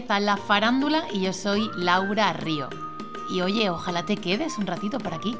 Empieza 0.00 0.18
la 0.20 0.38
farándula 0.38 1.04
y 1.12 1.20
yo 1.20 1.34
soy 1.34 1.70
Laura 1.76 2.32
Río. 2.32 2.70
Y 3.30 3.42
oye, 3.42 3.68
ojalá 3.68 4.06
te 4.06 4.16
quedes 4.16 4.56
un 4.56 4.66
ratito 4.66 4.98
por 4.98 5.12
aquí. 5.12 5.36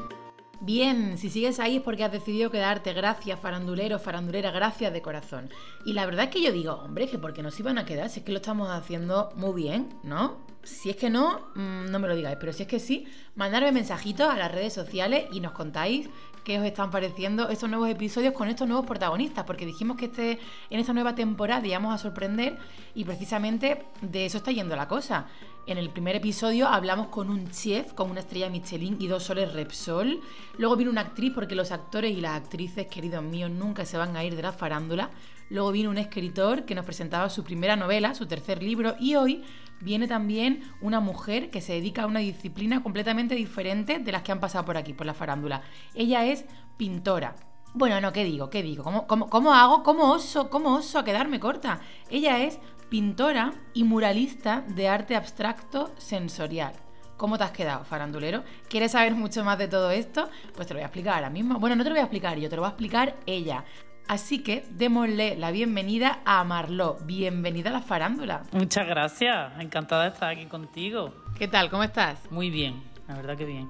Bien, 0.59 1.17
si 1.17 1.31
sigues 1.31 1.59
ahí 1.59 1.77
es 1.77 1.81
porque 1.81 2.03
has 2.03 2.11
decidido 2.11 2.51
quedarte. 2.51 2.93
Gracias, 2.93 3.39
farandulero, 3.39 3.97
farandulera, 3.97 4.51
gracias 4.51 4.93
de 4.93 5.01
corazón. 5.01 5.49
Y 5.83 5.93
la 5.93 6.05
verdad 6.05 6.25
es 6.25 6.29
que 6.29 6.43
yo 6.43 6.51
digo, 6.51 6.73
hombre, 6.73 7.09
que 7.09 7.17
porque 7.17 7.41
nos 7.41 7.59
iban 7.59 7.79
a 7.79 7.85
quedar, 7.85 8.11
si 8.11 8.19
es 8.19 8.25
que 8.25 8.33
lo 8.33 8.37
estamos 8.37 8.69
haciendo 8.69 9.31
muy 9.35 9.63
bien, 9.63 9.89
¿no? 10.03 10.37
Si 10.63 10.89
es 10.89 10.95
que 10.95 11.09
no, 11.09 11.47
mm, 11.55 11.89
no 11.89 11.99
me 11.99 12.07
lo 12.07 12.15
digáis, 12.15 12.37
pero 12.39 12.53
si 12.53 12.63
es 12.63 12.67
que 12.67 12.79
sí, 12.79 13.05
mandarme 13.35 13.71
mensajitos 13.71 14.29
a 14.29 14.37
las 14.37 14.51
redes 14.51 14.73
sociales 14.73 15.25
y 15.31 15.39
nos 15.39 15.53
contáis 15.53 16.09
qué 16.43 16.59
os 16.59 16.65
están 16.65 16.91
pareciendo 16.91 17.49
estos 17.49 17.69
nuevos 17.69 17.89
episodios 17.89 18.33
con 18.33 18.47
estos 18.47 18.67
nuevos 18.67 18.85
protagonistas, 18.85 19.45
porque 19.45 19.65
dijimos 19.65 19.97
que 19.97 20.05
este, 20.05 20.39
en 20.69 20.79
esta 20.79 20.93
nueva 20.93 21.15
temporada 21.15 21.65
íbamos 21.67 21.93
a 21.93 21.97
sorprender 21.97 22.57
y 22.95 23.03
precisamente 23.05 23.85
de 24.01 24.25
eso 24.25 24.37
está 24.37 24.51
yendo 24.51 24.75
la 24.75 24.87
cosa. 24.87 25.27
En 25.67 25.77
el 25.77 25.91
primer 25.91 26.15
episodio 26.15 26.67
hablamos 26.67 27.07
con 27.07 27.29
un 27.29 27.51
chef, 27.51 27.93
con 27.93 28.09
una 28.09 28.21
estrella 28.21 28.49
Michelin 28.49 28.97
y 28.99 29.07
dos 29.07 29.23
soles 29.23 29.53
Repsol. 29.53 30.19
Luego 30.57 30.75
vino 30.75 30.89
una 30.89 31.01
actriz, 31.01 31.31
porque 31.33 31.55
los 31.55 31.71
actores 31.71 32.17
y 32.17 32.21
las 32.21 32.35
actrices, 32.35 32.87
queridos 32.87 33.23
míos, 33.23 33.51
nunca 33.51 33.85
se 33.85 33.97
van 33.97 34.17
a 34.17 34.23
ir 34.23 34.35
de 34.35 34.41
la 34.41 34.51
farándula. 34.51 35.11
Luego 35.51 35.73
vino 35.73 35.89
un 35.89 35.97
escritor 35.97 36.63
que 36.63 36.75
nos 36.75 36.85
presentaba 36.85 37.29
su 37.29 37.43
primera 37.43 37.75
novela, 37.75 38.15
su 38.15 38.25
tercer 38.25 38.63
libro. 38.63 38.95
Y 39.01 39.15
hoy 39.15 39.43
viene 39.81 40.07
también 40.07 40.63
una 40.79 41.01
mujer 41.01 41.49
que 41.49 41.59
se 41.59 41.73
dedica 41.73 42.03
a 42.03 42.07
una 42.07 42.21
disciplina 42.21 42.81
completamente 42.81 43.35
diferente 43.35 43.99
de 43.99 44.11
las 44.13 44.21
que 44.21 44.31
han 44.31 44.39
pasado 44.39 44.63
por 44.63 44.77
aquí, 44.77 44.93
por 44.93 45.05
la 45.05 45.13
farándula. 45.13 45.61
Ella 45.93 46.25
es 46.25 46.45
pintora. 46.77 47.35
Bueno, 47.73 47.99
no, 47.99 48.13
¿qué 48.13 48.23
digo? 48.23 48.49
¿Qué 48.49 48.63
digo? 48.63 48.81
¿Cómo, 48.85 49.07
cómo, 49.07 49.29
cómo 49.29 49.53
hago? 49.53 49.83
¿Cómo 49.83 50.13
oso? 50.13 50.49
¿Cómo 50.49 50.73
oso 50.73 50.99
a 50.99 51.03
quedarme 51.03 51.41
corta? 51.41 51.81
Ella 52.09 52.41
es 52.41 52.57
pintora 52.89 53.53
y 53.73 53.83
muralista 53.83 54.61
de 54.61 54.87
arte 54.87 55.17
abstracto 55.17 55.93
sensorial. 55.97 56.71
¿Cómo 57.17 57.37
te 57.37 57.43
has 57.43 57.51
quedado, 57.51 57.83
farandulero? 57.83 58.43
¿Quieres 58.69 58.93
saber 58.93 59.15
mucho 59.15 59.43
más 59.43 59.57
de 59.57 59.67
todo 59.67 59.91
esto? 59.91 60.29
Pues 60.55 60.65
te 60.65 60.73
lo 60.73 60.79
voy 60.79 60.83
a 60.83 60.87
explicar 60.87 61.15
ahora 61.15 61.29
mismo. 61.29 61.59
Bueno, 61.59 61.75
no 61.75 61.83
te 61.83 61.89
lo 61.89 61.95
voy 61.95 61.99
a 61.99 62.05
explicar 62.05 62.37
yo, 62.39 62.49
te 62.49 62.55
lo 62.55 62.61
va 62.61 62.69
a 62.69 62.71
explicar 62.71 63.17
ella. 63.25 63.65
Así 64.11 64.39
que 64.39 64.65
démosle 64.71 65.37
la 65.37 65.51
bienvenida 65.51 66.19
a 66.25 66.43
Marlo. 66.43 66.97
Bienvenida 67.05 67.69
a 67.69 67.71
la 67.71 67.79
farándula. 67.79 68.43
Muchas 68.51 68.85
gracias, 68.85 69.53
encantada 69.57 70.03
de 70.03 70.09
estar 70.09 70.31
aquí 70.31 70.47
contigo. 70.47 71.13
¿Qué 71.39 71.47
tal? 71.47 71.69
¿Cómo 71.69 71.81
estás? 71.81 72.29
Muy 72.29 72.49
bien, 72.49 72.83
la 73.07 73.15
verdad 73.15 73.37
que 73.37 73.45
bien. 73.45 73.69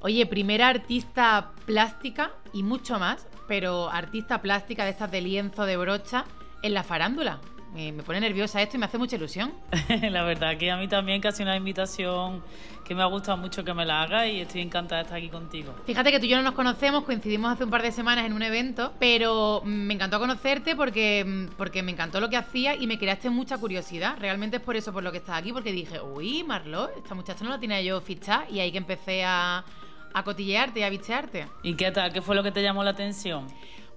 Oye, 0.00 0.26
primera 0.26 0.68
artista 0.68 1.52
plástica 1.64 2.32
y 2.52 2.62
mucho 2.62 2.98
más, 2.98 3.26
pero 3.48 3.88
artista 3.88 4.42
plástica 4.42 4.84
de 4.84 4.90
estas 4.90 5.10
de 5.10 5.22
lienzo, 5.22 5.64
de 5.64 5.78
brocha, 5.78 6.26
en 6.62 6.74
la 6.74 6.82
farándula 6.82 7.40
me, 7.74 7.92
pone 8.04 8.20
nerviosa 8.20 8.62
esto 8.62 8.76
y 8.76 8.80
me 8.80 8.86
hace 8.86 8.98
mucha 8.98 9.16
ilusión. 9.16 9.52
la 10.10 10.22
verdad 10.22 10.56
que 10.56 10.70
a 10.70 10.76
mí 10.76 10.86
también 10.86 11.20
casi 11.20 11.42
una 11.42 11.56
invitación 11.56 12.42
que 12.84 12.94
me 12.94 13.02
ha 13.02 13.06
gustado 13.06 13.36
mucho 13.36 13.64
que 13.64 13.74
me 13.74 13.84
la 13.84 14.02
haga 14.02 14.26
y 14.26 14.40
estoy 14.40 14.60
encantada 14.60 15.00
de 15.00 15.04
estar 15.04 15.18
aquí 15.18 15.28
contigo. 15.28 15.74
Fíjate 15.84 16.12
que 16.12 16.20
tú 16.20 16.26
y 16.26 16.28
yo 16.28 16.36
no 16.36 16.42
nos 16.42 16.54
conocemos, 16.54 17.04
coincidimos 17.04 17.52
hace 17.52 17.64
un 17.64 17.70
par 17.70 17.82
de 17.82 17.90
semanas 17.90 18.26
en 18.26 18.32
un 18.32 18.42
evento, 18.42 18.92
pero 18.98 19.62
me 19.64 19.94
encantó 19.94 20.20
conocerte 20.20 20.76
porque, 20.76 21.48
porque 21.56 21.82
me 21.82 21.92
encantó 21.92 22.20
lo 22.20 22.30
que 22.30 22.36
hacías 22.36 22.76
y 22.78 22.86
me 22.86 22.98
creaste 22.98 23.30
mucha 23.30 23.58
curiosidad. 23.58 24.16
Realmente 24.20 24.58
es 24.58 24.62
por 24.62 24.76
eso 24.76 24.92
por 24.92 25.02
lo 25.02 25.10
que 25.10 25.18
estás 25.18 25.38
aquí, 25.38 25.52
porque 25.52 25.72
dije, 25.72 26.00
uy, 26.00 26.44
Marlo, 26.44 26.90
esta 26.96 27.14
muchacha 27.14 27.42
no 27.44 27.50
la 27.50 27.58
tenía 27.58 27.80
yo 27.80 28.00
fichada 28.00 28.46
y 28.50 28.60
ahí 28.60 28.70
que 28.70 28.78
empecé 28.78 29.24
a, 29.24 29.64
a 30.12 30.22
cotillearte 30.22 30.80
y 30.80 30.82
a 30.84 30.90
bichearte. 30.90 31.48
¿Y 31.62 31.74
qué 31.74 31.90
tal? 31.90 32.12
¿Qué 32.12 32.22
fue 32.22 32.36
lo 32.36 32.42
que 32.42 32.52
te 32.52 32.62
llamó 32.62 32.84
la 32.84 32.90
atención? 32.90 33.48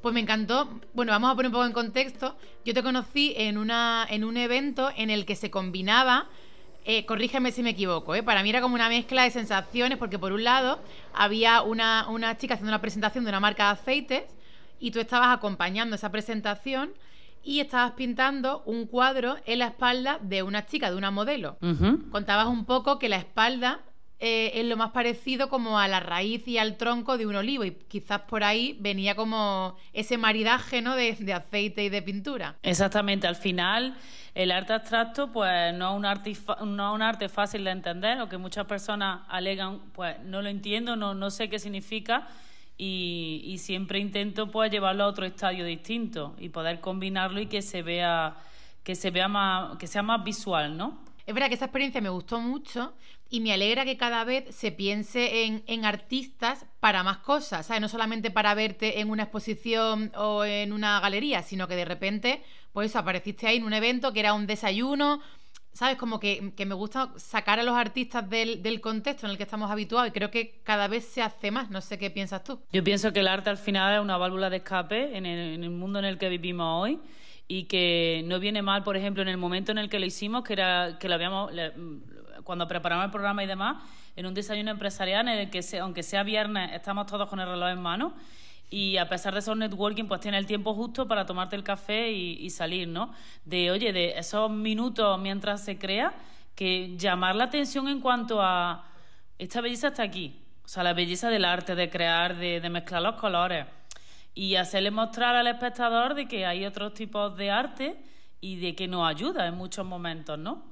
Pues 0.01 0.13
me 0.13 0.19
encantó. 0.19 0.69
Bueno, 0.93 1.11
vamos 1.11 1.31
a 1.31 1.35
poner 1.35 1.47
un 1.47 1.53
poco 1.53 1.65
en 1.65 1.73
contexto. 1.73 2.35
Yo 2.65 2.73
te 2.73 2.83
conocí 2.83 3.33
en, 3.37 3.57
una, 3.57 4.05
en 4.09 4.23
un 4.23 4.37
evento 4.37 4.91
en 4.95 5.09
el 5.09 5.25
que 5.25 5.35
se 5.35 5.49
combinaba, 5.49 6.27
eh, 6.89 7.05
corrígeme 7.05 7.51
si 7.51 7.63
me 7.63 7.71
equivoco, 7.71 8.15
¿eh? 8.15 8.23
para 8.23 8.43
mí 8.43 8.49
era 8.49 8.61
como 8.61 8.75
una 8.75 8.87
mezcla 8.87 9.23
de 9.23 9.31
sensaciones, 9.31 9.97
porque 9.97 10.17
por 10.17 10.31
un 10.31 10.45
lado 10.45 10.79
había 11.13 11.61
una, 11.61 12.07
una 12.07 12.37
chica 12.37 12.53
haciendo 12.53 12.71
una 12.71 12.79
presentación 12.79 13.25
de 13.25 13.29
una 13.29 13.41
marca 13.41 13.65
de 13.65 13.71
aceites 13.71 14.23
y 14.79 14.91
tú 14.91 15.01
estabas 15.01 15.35
acompañando 15.35 15.97
esa 15.97 16.11
presentación 16.11 16.93
y 17.43 17.59
estabas 17.59 17.91
pintando 17.91 18.63
un 18.65 18.87
cuadro 18.87 19.35
en 19.45 19.59
la 19.59 19.67
espalda 19.67 20.19
de 20.21 20.43
una 20.43 20.65
chica, 20.65 20.89
de 20.89 20.97
una 20.97 21.11
modelo. 21.11 21.57
Contabas 22.11 22.47
un 22.47 22.65
poco 22.65 22.99
que 22.99 23.09
la 23.09 23.17
espalda 23.17 23.81
eh, 24.19 24.51
es 24.55 24.65
lo 24.65 24.77
más 24.77 24.91
parecido 24.91 25.47
como 25.47 25.77
a 25.77 25.87
la 25.87 25.99
raíz 25.99 26.47
y 26.47 26.57
al 26.57 26.77
tronco 26.77 27.19
de 27.19 27.27
un 27.27 27.35
olivo 27.35 27.63
y 27.63 27.71
quizás 27.71 28.21
por 28.21 28.43
ahí 28.43 28.75
venía 28.79 29.13
como 29.13 29.77
ese 29.93 30.17
maridaje 30.17 30.81
¿no? 30.81 30.95
de, 30.95 31.15
aceite 31.33 31.83
y 31.83 31.89
de 31.89 32.01
pintura. 32.01 32.55
Exactamente, 32.63 33.27
al 33.27 33.35
final 33.35 33.95
el 34.33 34.51
arte 34.51 34.73
abstracto 34.73 35.31
pues 35.31 35.71
no 35.75 35.91
es 35.91 35.97
un 35.97 36.05
arte, 36.05 36.35
no 36.65 36.93
un 36.95 37.01
arte 37.03 37.29
fácil 37.29 37.63
de 37.63 37.69
entender, 37.69 38.19
o 38.19 38.27
que 38.27 38.39
muchas 38.39 38.65
personas 38.65 39.21
alegan 39.29 39.81
pues 39.93 40.19
no 40.23 40.41
lo 40.41 40.49
entiendo, 40.49 40.95
no, 40.95 41.13
no 41.13 41.29
sé 41.29 41.47
qué 41.47 41.59
significa 41.59 42.27
y, 42.75 43.43
y 43.45 43.59
siempre 43.59 43.99
intento 43.99 44.49
pues 44.49 44.71
llevarlo 44.71 45.03
a 45.03 45.07
otro 45.07 45.27
estadio 45.27 45.63
distinto 45.63 46.35
y 46.39 46.49
poder 46.49 46.79
combinarlo 46.79 47.39
y 47.39 47.45
que 47.45 47.61
se 47.61 47.83
vea 47.83 48.35
que 48.83 48.95
se 48.95 49.11
vea 49.11 49.27
más 49.27 49.77
que 49.77 49.85
sea 49.85 50.01
más 50.01 50.23
visual, 50.23 50.75
¿no? 50.75 51.06
Es 51.27 51.33
verdad 51.33 51.49
que 51.49 51.55
esa 51.55 51.65
experiencia 51.65 51.99
me 51.99 52.07
gustó 52.07 52.39
mucho 52.39 52.93
y 53.29 53.41
me 53.41 53.51
alegra 53.51 53.83
que 53.83 53.97
cada 53.97 54.23
vez 54.23 54.55
se 54.55 54.71
piense 54.71 55.43
en, 55.43 55.85
artistas 55.85 56.65
para 56.79 57.03
más 57.03 57.17
cosas, 57.17 57.65
¿sabes? 57.65 57.81
No 57.81 57.89
solamente 57.89 58.31
para 58.31 58.53
verte 58.53 59.01
en 59.01 59.09
una 59.09 59.23
exposición 59.23 60.13
o 60.15 60.45
en 60.45 60.71
una 60.71 61.01
galería, 61.01 61.43
sino 61.43 61.67
que 61.67 61.75
de 61.75 61.83
repente, 61.83 62.41
pues 62.71 62.95
apareciste 62.95 63.45
ahí 63.45 63.57
en 63.57 63.65
un 63.65 63.73
evento 63.73 64.13
que 64.13 64.21
era 64.21 64.33
un 64.33 64.47
desayuno, 64.47 65.19
¿sabes? 65.73 65.97
Como 65.97 66.17
que, 66.21 66.53
me 66.65 66.75
gusta 66.75 67.11
sacar 67.17 67.59
a 67.59 67.63
los 67.63 67.75
artistas 67.75 68.29
del, 68.29 68.79
contexto 68.79 69.25
en 69.25 69.31
el 69.31 69.37
que 69.37 69.43
estamos 69.43 69.69
habituados 69.69 70.07
y 70.07 70.11
creo 70.11 70.31
que 70.31 70.61
cada 70.63 70.87
vez 70.87 71.03
se 71.03 71.21
hace 71.21 71.51
más. 71.51 71.69
No 71.69 71.81
sé 71.81 71.97
qué 71.97 72.09
piensas 72.09 72.45
tú. 72.45 72.61
Yo 72.71 72.85
pienso 72.85 73.11
que 73.11 73.19
el 73.19 73.27
arte 73.27 73.49
al 73.49 73.57
final 73.57 73.95
es 73.95 74.01
una 74.01 74.15
válvula 74.15 74.49
de 74.49 74.57
escape 74.57 75.17
en 75.17 75.25
el 75.25 75.69
mundo 75.71 75.99
en 75.99 76.05
el 76.05 76.17
que 76.17 76.29
vivimos 76.29 76.83
hoy 76.83 77.01
y 77.47 77.63
que 77.63 78.23
no 78.25 78.39
viene 78.39 78.61
mal, 78.61 78.83
por 78.83 78.97
ejemplo, 78.97 79.21
en 79.21 79.29
el 79.29 79.37
momento 79.37 79.71
en 79.71 79.77
el 79.77 79.89
que 79.89 79.99
lo 79.99 80.05
hicimos, 80.05 80.43
que 80.43 80.53
era 80.53 80.97
que 80.99 81.07
lo 81.07 81.15
habíamos 81.15 81.51
cuando 82.43 82.67
preparamos 82.67 83.05
el 83.05 83.11
programa 83.11 83.43
y 83.43 83.47
demás, 83.47 83.83
en 84.15 84.25
un 84.25 84.33
desayuno 84.33 84.71
empresarial 84.71 85.27
en 85.27 85.37
el 85.37 85.49
que 85.49 85.61
aunque 85.79 86.03
sea 86.03 86.23
viernes 86.23 86.71
estamos 86.73 87.07
todos 87.07 87.29
con 87.29 87.39
el 87.39 87.47
reloj 87.47 87.69
en 87.69 87.81
mano 87.81 88.13
y 88.69 88.97
a 88.97 89.07
pesar 89.07 89.33
de 89.33 89.41
ser 89.41 89.55
networking, 89.55 90.05
pues 90.05 90.19
tiene 90.19 90.37
el 90.37 90.45
tiempo 90.45 90.73
justo 90.73 91.07
para 91.07 91.25
tomarte 91.25 91.55
el 91.55 91.63
café 91.63 92.11
y, 92.11 92.49
salir, 92.49 92.87
¿no? 92.89 93.13
De, 93.45 93.71
oye, 93.71 93.93
de 93.93 94.17
esos 94.17 94.51
minutos 94.51 95.17
mientras 95.19 95.63
se 95.63 95.77
crea, 95.77 96.13
que 96.53 96.97
llamar 96.97 97.35
la 97.35 97.45
atención 97.45 97.87
en 97.87 98.01
cuanto 98.01 98.41
a 98.41 98.83
esta 99.37 99.61
belleza 99.61 99.89
está 99.89 100.03
aquí, 100.03 100.41
o 100.65 100.67
sea, 100.67 100.83
la 100.83 100.93
belleza 100.93 101.29
del 101.29 101.45
arte, 101.45 101.75
de 101.75 101.89
crear, 101.89 102.35
de 102.35 102.69
mezclar 102.69 103.01
los 103.03 103.15
colores 103.15 103.67
y 104.37 104.55
hacerle 104.55 104.91
mostrar 104.91 105.35
al 105.35 105.47
espectador 105.47 106.13
de 106.13 106.27
que 106.27 106.45
hay 106.45 106.63
otros 106.63 106.93
tipos 106.93 107.35
de 107.37 107.49
arte 107.49 107.95
y 108.39 108.57
de 108.57 108.75
que 108.75 108.87
nos 108.87 109.09
ayuda 109.09 109.47
en 109.47 109.55
muchos 109.55 109.83
momentos, 109.83 110.37
¿no? 110.37 110.63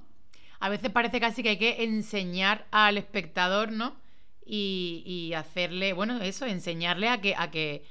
A 0.60 0.70
veces 0.70 0.92
parece 0.92 1.20
casi 1.20 1.42
que 1.42 1.50
hay 1.50 1.58
que 1.58 1.84
enseñar 1.84 2.68
al 2.70 3.00
espectador, 3.00 3.72
¿no? 3.72 3.96
Y, 4.46 5.34
hacerle, 5.36 5.94
bueno, 5.94 6.22
eso, 6.22 6.46
enseñarle 6.46 7.10
a 7.10 7.20
que, 7.20 7.34
a 7.36 7.50
que 7.50 7.84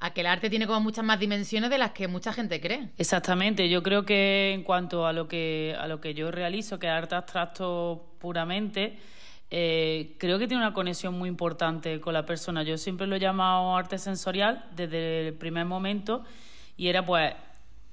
a 0.00 0.12
que 0.12 0.22
el 0.22 0.26
arte 0.26 0.50
tiene 0.50 0.66
como 0.66 0.80
muchas 0.80 1.04
más 1.04 1.20
dimensiones 1.20 1.70
de 1.70 1.78
las 1.78 1.92
que 1.92 2.08
mucha 2.08 2.32
gente 2.32 2.60
cree. 2.60 2.88
Exactamente, 2.98 3.68
yo 3.68 3.84
creo 3.84 4.04
que 4.04 4.52
en 4.52 4.64
cuanto 4.64 5.06
a 5.06 5.12
lo 5.12 5.28
que 5.28 5.76
a 5.78 5.86
lo 5.86 6.00
que 6.00 6.14
yo 6.14 6.32
realizo, 6.32 6.80
que 6.80 6.88
es 6.88 6.92
arte 6.92 7.14
abstracto 7.14 8.16
puramente, 8.18 8.98
eh, 9.54 10.16
creo 10.18 10.38
que 10.38 10.48
tiene 10.48 10.62
una 10.62 10.72
conexión 10.72 11.18
muy 11.18 11.28
importante 11.28 12.00
con 12.00 12.14
la 12.14 12.24
persona. 12.24 12.62
Yo 12.62 12.78
siempre 12.78 13.06
lo 13.06 13.16
he 13.16 13.20
llamado 13.20 13.76
arte 13.76 13.98
sensorial 13.98 14.64
desde 14.74 15.28
el 15.28 15.34
primer 15.34 15.66
momento 15.66 16.24
y 16.74 16.88
era 16.88 17.04
pues, 17.04 17.34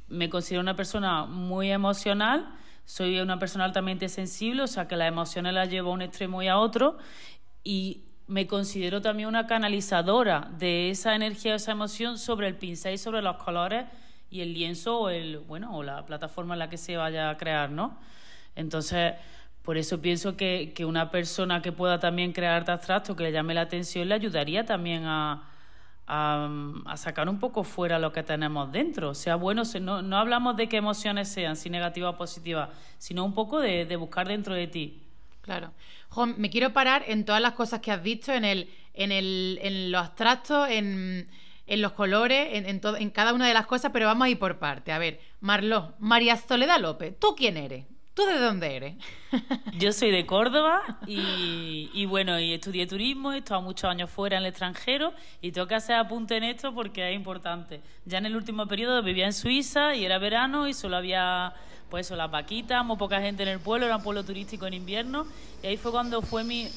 me 0.07 0.29
considero 0.29 0.61
una 0.61 0.77
persona 0.77 1.25
muy 1.25 1.69
emocional, 1.69 2.55
soy 2.85 3.19
una 3.19 3.39
persona 3.39 3.65
altamente 3.65 4.07
sensible, 4.07 4.63
o 4.63 4.67
sea 4.67 4.87
que 4.87 4.95
las 4.95 5.09
emociones 5.09 5.53
las 5.53 5.69
llevo 5.69 5.89
a 5.91 5.95
un 5.95 6.01
extremo 6.01 6.41
y 6.41 6.47
a 6.47 6.57
otro 6.57 6.97
y 7.61 8.05
me 8.27 8.47
considero 8.47 9.01
también 9.01 9.27
una 9.27 9.45
canalizadora 9.45 10.49
de 10.57 10.91
esa 10.91 11.13
energía, 11.13 11.55
esa 11.55 11.73
emoción 11.73 12.17
sobre 12.17 12.47
el 12.47 12.55
pincel 12.55 12.93
y 12.93 12.97
sobre 12.97 13.21
los 13.21 13.35
colores 13.35 13.83
y 14.29 14.39
el 14.39 14.53
lienzo 14.53 14.97
o 14.97 15.09
el 15.09 15.39
bueno 15.39 15.75
o 15.75 15.83
la 15.83 16.05
plataforma 16.05 16.55
en 16.55 16.59
la 16.59 16.69
que 16.69 16.77
se 16.77 16.95
vaya 16.95 17.29
a 17.29 17.35
crear, 17.35 17.69
¿no? 17.69 17.97
Entonces, 18.55 19.15
por 19.63 19.77
eso 19.77 20.01
pienso 20.01 20.35
que, 20.37 20.73
una 20.87 21.11
persona 21.11 21.61
que 21.61 21.71
pueda 21.71 21.99
también 21.99 22.31
crear 22.31 22.53
arte 22.53 22.71
abstracto, 22.71 23.15
que 23.15 23.23
le 23.23 23.31
llame 23.31 23.53
la 23.53 23.61
atención, 23.61 24.07
le 24.07 24.15
ayudaría 24.15 24.65
también 24.65 25.03
a, 25.05 25.45
sacar 26.95 27.29
un 27.29 27.39
poco 27.39 27.63
fuera 27.63 27.99
lo 27.99 28.11
que 28.11 28.23
tenemos 28.23 28.71
dentro. 28.71 29.09
O 29.09 29.13
sea, 29.13 29.35
bueno, 29.35 29.61
no, 29.79 30.01
no 30.01 30.17
hablamos 30.17 30.57
de 30.57 30.67
qué 30.67 30.77
emociones 30.77 31.27
sean, 31.27 31.55
si 31.55 31.69
negativas 31.69 32.15
o 32.15 32.17
positivas, 32.17 32.69
sino 32.97 33.23
un 33.23 33.33
poco 33.35 33.59
de, 33.59 33.95
buscar 33.95 34.27
dentro 34.27 34.55
de 34.55 34.67
ti. 34.67 35.03
Claro. 35.41 35.71
me 36.37 36.49
quiero 36.49 36.73
parar 36.73 37.03
en 37.07 37.25
todas 37.25 37.41
las 37.41 37.53
cosas 37.53 37.79
que 37.79 37.91
has 37.91 38.01
dicho, 38.01 38.33
en, 38.33 38.45
el, 38.45 38.69
en, 38.93 39.11
el, 39.11 39.59
en 39.61 39.91
lo 39.91 39.99
abstracto, 39.99 40.65
en, 40.65 41.29
en 41.67 41.81
los 41.81 41.91
colores, 41.91 42.49
en, 42.53 42.65
en, 42.65 42.81
en 42.97 43.09
cada 43.11 43.33
una 43.33 43.47
de 43.47 43.53
las 43.53 43.67
cosas, 43.67 43.91
pero 43.91 44.07
vamos 44.07 44.25
a 44.25 44.29
ir 44.29 44.39
por 44.39 44.57
parte. 44.57 44.91
A 44.91 44.97
ver, 44.97 45.19
Marló, 45.41 45.93
María 45.99 46.37
Soledad 46.37 46.79
López, 46.79 47.15
¿tú 47.19 47.35
quién 47.35 47.57
eres? 47.57 47.85
¿Tú 48.19 48.25
de 48.25 48.37
dónde 48.37 48.75
eres? 48.75 48.95
Yo 49.77 49.93
soy 49.93 50.11
de 50.11 50.25
Córdoba 50.25 50.81
y, 51.07 52.05
bueno, 52.07 52.37
y 52.37 52.51
estudié 52.51 52.85
turismo, 52.85 53.31
he 53.31 53.37
estado 53.37 53.61
muchos 53.61 53.89
años 53.89 54.09
fuera 54.09 54.35
en 54.35 54.43
el 54.43 54.49
extranjero 54.49 55.13
y 55.41 55.53
tengo 55.53 55.67
que 55.67 55.75
hacer 55.75 55.95
apunte 55.95 56.35
en 56.35 56.43
esto 56.43 56.75
porque 56.75 57.09
es 57.09 57.15
importante. 57.15 57.79
Ya 58.03 58.17
en 58.17 58.25
el 58.25 58.35
último 58.35 58.67
periodo 58.67 59.01
vivía 59.03 59.25
en 59.25 59.31
Suiza 59.31 59.95
y 59.95 60.03
era 60.03 60.17
verano 60.17 60.67
y 60.67 60.73
solo 60.73 60.97
había 60.97 61.53
pues 61.89 62.07
eso, 62.07 62.17
las 62.17 62.29
vaquitas, 62.29 62.83
muy 62.83 62.97
poca 62.97 63.21
gente 63.21 63.43
en 63.43 63.49
el 63.49 63.59
pueblo, 63.61 63.85
era 63.85 63.95
un 63.95 64.03
pueblo 64.03 64.25
turístico 64.25 64.67
en 64.67 64.73
invierno 64.73 65.25
y 65.63 65.67
ahí 65.67 65.77
fue 65.77 65.91
cuando 65.91 66.21
fue 66.21 66.43
mi, 66.43 66.67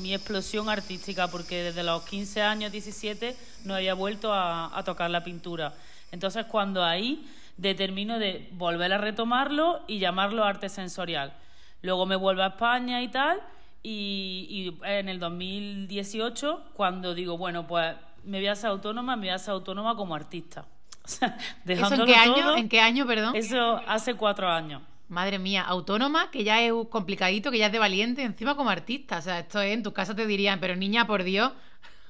mi 0.00 0.14
explosión 0.14 0.68
artística 0.68 1.26
porque 1.26 1.64
desde 1.64 1.82
los 1.82 2.04
15 2.04 2.40
años, 2.40 2.70
17, 2.70 3.36
no 3.64 3.74
había 3.74 3.94
vuelto 3.94 4.32
a, 4.32 4.78
a 4.78 4.84
tocar 4.84 5.10
la 5.10 5.24
pintura. 5.24 5.74
Entonces 6.12 6.46
cuando 6.46 6.84
ahí 6.84 7.26
determino 7.56 8.18
de 8.18 8.48
volver 8.52 8.92
a 8.92 8.98
retomarlo 8.98 9.82
y 9.86 9.98
llamarlo 9.98 10.44
arte 10.44 10.68
sensorial. 10.68 11.34
Luego 11.82 12.06
me 12.06 12.16
vuelvo 12.16 12.42
a 12.42 12.48
España 12.48 13.02
y 13.02 13.08
tal, 13.08 13.40
y, 13.86 14.74
en 14.82 15.10
el 15.10 15.20
2018, 15.20 16.70
cuando 16.72 17.14
digo, 17.14 17.36
bueno, 17.36 17.66
pues 17.66 17.94
me 18.24 18.38
voy 18.38 18.46
a 18.46 18.54
ser 18.54 18.70
autónoma, 18.70 19.14
me 19.16 19.26
voy 19.26 19.34
a 19.34 19.38
ser 19.38 19.52
autónoma 19.52 19.94
como 19.94 20.14
artista. 20.14 20.64
¿Eso 21.66 21.94
en 21.94 22.06
qué 22.06 22.14
año? 22.14 22.56
¿En 22.56 22.68
qué 22.70 22.80
año, 22.80 23.06
perdón? 23.06 23.36
Eso 23.36 23.80
hace 23.86 24.14
cuatro 24.14 24.48
años. 24.48 24.80
Madre 25.08 25.38
mía, 25.38 25.62
autónoma, 25.62 26.30
que 26.30 26.44
ya 26.44 26.62
es 26.62 26.72
complicadito, 26.88 27.50
que 27.50 27.58
ya 27.58 27.66
es 27.66 27.72
de 27.72 27.78
valiente, 27.78 28.22
encima 28.22 28.56
como 28.56 28.70
artista. 28.70 29.18
O 29.18 29.22
sea, 29.22 29.40
esto 29.40 29.60
es, 29.60 29.74
en 29.74 29.82
tu 29.82 29.92
casa 29.92 30.14
te 30.14 30.26
dirían, 30.26 30.60
pero 30.60 30.74
niña, 30.76 31.06
por 31.06 31.22
Dios. 31.22 31.52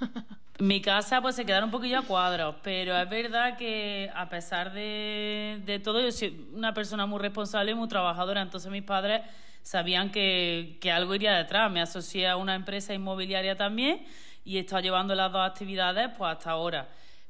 Mi 0.61 0.81
casa 0.81 1.21
pues 1.21 1.35
se 1.35 1.45
quedaron 1.45 1.65
un 1.65 1.71
poquillo 1.73 1.99
a 1.99 2.03
cuadros, 2.03 2.55
pero 2.62 2.97
es 2.97 3.09
verdad 3.09 3.56
que 3.59 4.09
a 4.15 4.29
pesar 4.29 4.73
de, 4.73 5.61
de 5.65 5.81
todo, 5.81 6.01
yo 6.01 6.12
soy 6.12 6.49
una 6.53 6.73
persona 6.73 7.06
muy 7.06 7.19
responsable 7.19 7.75
muy 7.75 7.89
trabajadora, 7.89 8.41
entonces 8.41 8.71
mis 8.71 8.85
padres 8.85 9.23
sabían 9.65 10.12
que, 10.12 10.79
que, 10.81 10.93
algo 10.93 11.12
iría 11.17 11.35
detrás. 11.35 11.73
Me 11.73 11.81
asocié 11.81 12.29
a 12.29 12.37
una 12.37 12.55
empresa 12.55 12.95
inmobiliaria 12.95 13.56
también 13.56 14.05
y 14.45 14.59
he 14.59 14.61
estado 14.61 14.83
llevando 14.83 15.17
las 15.17 15.33
dos 15.33 15.45
actividades 15.45 16.11
pues 16.17 16.31
hasta 16.31 16.53
ahora. 16.53 16.89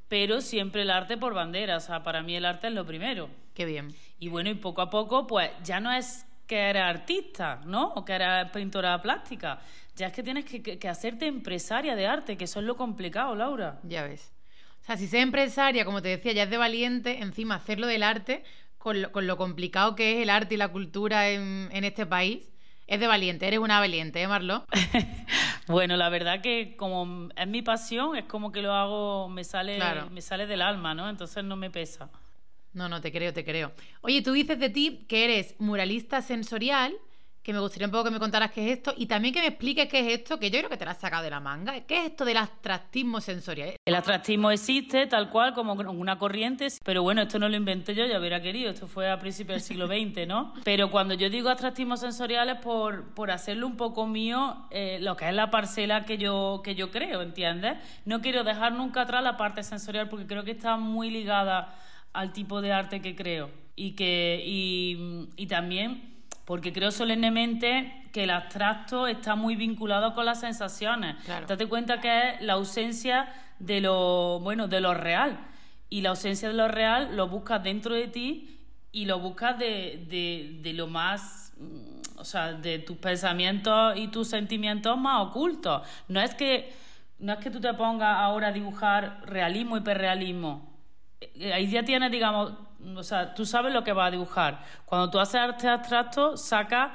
Pero 0.09 0.43
siempre 0.43 0.82
el 0.82 0.91
arte 0.91 1.17
por 1.17 1.32
bandera, 1.32 1.79
o 1.79 1.81
sea, 1.81 2.03
para 2.03 2.23
mí 2.23 2.37
el 2.37 2.44
arte 2.44 2.67
es 2.67 2.75
lo 2.75 2.85
primero. 2.85 3.31
Qué 3.55 3.65
bien. 3.65 3.94
Y 4.19 4.29
bueno, 4.29 4.50
y 4.50 4.55
poco 4.55 4.82
a 4.82 4.91
poco, 4.91 5.26
pues 5.26 5.50
ya 5.62 5.81
no 5.81 5.91
es 5.91 6.26
que 6.47 6.59
eres 6.59 6.82
artista, 6.82 7.61
¿no? 7.65 7.93
O 7.94 8.05
que 8.05 8.12
eres 8.12 8.50
pintora 8.50 9.00
plástica. 9.00 9.61
Ya 9.96 10.08
es 10.08 10.12
que 10.12 10.23
tienes 10.23 10.44
que, 10.44 10.88
hacerte 10.88 11.26
empresaria 11.26 11.94
de 11.94 12.06
arte, 12.06 12.37
que 12.37 12.44
eso 12.44 12.61
es 12.61 12.67
lo 12.67 12.76
complicado, 12.76 13.35
Laura. 13.35 13.79
Ya 13.85 14.02
ves. 14.02 14.32
O 14.82 14.85
sea, 14.85 14.96
si 14.96 15.06
ser 15.06 15.20
empresaria, 15.20 15.85
como 15.85 16.02
te 16.02 16.08
decía, 16.08 16.32
ya 16.32 16.43
es 16.43 16.50
de 16.50 16.56
valiente, 16.56 17.23
encima 17.23 17.55
hacerlo 17.55 17.87
del 17.87 18.02
arte, 18.02 18.44
con 18.76 19.00
lo, 19.00 19.12
con 19.12 19.26
lo 19.26 19.37
complicado 19.37 19.94
que 19.94 20.17
es 20.17 20.23
el 20.23 20.31
arte 20.31 20.55
y 20.55 20.58
la 20.58 20.69
cultura 20.69 21.31
en, 21.31 21.70
este 21.73 22.06
país, 22.06 22.50
es 22.87 23.00
de 23.00 23.06
valiente, 23.06 23.46
eres 23.46 23.61
una 23.61 23.79
valiente, 23.79 24.20
¿eh, 24.20 24.29
Marlo? 24.29 24.67
bueno, 25.69 25.97
la 25.97 26.11
verdad 26.11 26.43
que 26.43 26.76
como 26.76 27.31
es 27.35 27.47
mi 27.47 27.62
pasión, 27.62 28.17
es 28.17 28.25
como 28.25 28.52
que 28.52 28.61
lo 28.61 28.75
hago, 28.75 29.29
me 29.29 29.44
sale, 29.44 29.79
me 30.11 30.20
sale 30.20 30.47
del 30.47 30.61
alma, 30.61 30.93
¿no? 30.93 31.08
Entonces 31.08 31.43
no 31.44 31.56
me 31.56 31.70
pesa. 31.70 32.11
No, 32.75 32.88
no, 32.88 33.00
te 33.00 33.12
creo, 33.12 33.32
te 33.32 33.44
creo. 33.44 33.73
Oye, 34.02 34.20
tú 34.20 34.32
dices 34.32 34.58
de 34.58 34.69
ti 34.69 35.06
que 35.08 35.25
eres 35.25 35.55
muralista 35.61 36.20
sensorial, 36.20 36.93
que 37.44 37.52
me 37.52 37.61
gustaría 37.61 37.87
un 37.87 37.93
poco 37.93 38.05
que 38.05 38.11
me 38.11 38.19
contaras 38.19 38.50
qué 38.52 38.64
es 38.64 38.79
esto 38.79 38.94
y 38.96 39.05
también 39.05 39.35
que 39.35 39.41
me 39.41 39.49
expliques 39.49 39.87
qué 39.88 40.00
es 40.00 40.20
esto, 40.20 40.41
que 40.41 40.50
yo 40.50 40.58
creo 40.58 40.70
que 40.70 40.79
te 40.79 40.87
lo 40.87 40.91
has 40.91 40.99
sacado 40.99 41.23
de 41.23 41.29
la 41.29 41.41
manga. 41.41 41.79
¿Qué 41.82 41.99
es 41.99 42.06
esto 42.06 42.25
del 42.25 42.38
atractismo 42.38 43.20
sensorial? 43.20 43.76
El 43.85 43.94
atractismo 43.94 44.50
existe 44.50 45.06
tal 45.06 45.29
cual 45.29 45.52
como 45.52 45.75
una 45.75 46.19
corriente, 46.19 46.69
pero 46.82 47.02
bueno, 47.02 47.20
esto 47.20 47.38
no 47.38 47.50
lo 47.50 47.56
inventé 47.56 47.94
yo, 47.94 48.06
ya 48.06 48.19
hubiera 48.19 48.41
querido, 48.41 48.70
esto 48.70 48.87
fue 48.87 49.11
a 49.11 49.19
principios 49.19 49.56
del 49.56 49.61
siglo 49.61 49.87
XX, 49.87 50.26
¿no? 50.26 50.55
Pero 50.64 50.91
cuando 50.91 51.12
yo 51.12 51.29
digo 51.29 51.50
atractismo 51.50 51.99
sensorial 51.99 52.49
es 52.49 52.61
por, 52.61 53.12
por 53.14 53.31
hacerlo 53.31 53.67
un 53.67 53.76
poco 53.76 54.06
mío, 54.06 54.67
eh, 54.70 54.99
lo 55.02 55.14
que 55.14 55.29
es 55.29 55.35
la 55.35 55.50
parcela 55.50 56.06
que 56.06 56.17
yo, 56.17 56.62
que 56.64 56.75
yo 56.75 56.90
creo, 56.90 57.20
¿entiendes? 57.20 57.76
No 58.06 58.23
quiero 58.23 58.43
dejar 58.43 58.73
nunca 58.73 59.02
atrás 59.02 59.23
la 59.23 59.37
parte 59.37 59.62
sensorial 59.62 60.08
porque 60.08 60.26
creo 60.26 60.44
que 60.44 60.52
está 60.52 60.79
muy 60.79 61.11
ligada 61.11 61.75
al 62.14 62.32
tipo 62.32 62.62
de 62.62 62.73
arte 62.73 63.02
que 63.02 63.14
creo. 63.14 63.50
Y, 63.76 63.97
que, 63.97 64.40
y, 64.47 65.47
también 65.49 66.13
porque 66.44 66.73
creo 66.73 66.91
solemnemente 66.91 68.08
que 68.12 68.25
el 68.25 68.31
abstracto 68.31 69.06
está 69.06 69.35
muy 69.35 69.56
vinculado 69.56 70.14
con 70.14 70.26
las 70.26 70.41
sensaciones. 70.41 71.17
Date 71.26 71.67
cuenta 71.67 72.00
que 72.00 72.31
es 72.31 72.41
la 72.43 72.55
ausencia 72.55 73.32
de 73.58 73.81
lo, 73.81 74.41
bueno, 74.41 74.69
de 74.69 74.81
lo 74.81 74.94
real. 74.94 75.38
Y 75.88 76.02
la 76.02 76.11
ausencia 76.11 76.49
de 76.49 76.55
lo 76.55 76.69
real 76.69 77.17
lo 77.17 77.29
buscas 77.29 77.62
dentro 77.62 77.94
de 77.94 78.08
ti 78.08 78.61
y 78.93 79.06
lo 79.06 79.19
buscas 79.20 79.58
de, 79.58 80.06
de, 80.08 80.61
de 80.62 80.73
lo 80.73 80.87
más 80.87 81.52
mm, 81.58 81.94
o 82.19 82.25
sea, 82.25 82.52
de 82.52 82.79
tus 82.79 82.97
pensamientos 82.97 83.97
y 83.97 84.08
tus 84.08 84.29
sentimientos 84.29 84.97
más 84.97 85.26
ocultos. 85.26 85.82
No 86.08 86.20
es 86.20 86.35
que 86.35 86.73
no 87.19 87.32
es 87.32 87.38
que 87.38 87.50
tú 87.50 87.61
te 87.61 87.73
pongas 87.75 88.19
ahora 88.19 88.49
a 88.49 88.52
dibujar 88.52 89.20
realismo 89.25 89.76
y 89.76 89.81
hiperrealismo. 89.81 90.75
Eh, 91.20 91.52
ahí 91.52 91.70
ya 91.70 91.82
tienes, 91.85 92.11
digamos, 92.11 92.52
o 92.97 93.03
sea, 93.03 93.35
tú 93.35 93.47
sabes 93.47 93.73
lo 93.73 93.85
que 93.85 93.93
vas 93.93 94.09
a 94.09 94.11
dibujar. 94.11 94.65
Cuando 94.85 95.11
tú 95.11 95.19
haces 95.19 95.37
arte 95.37 95.69
abstracto, 95.69 96.37
saca 96.37 96.95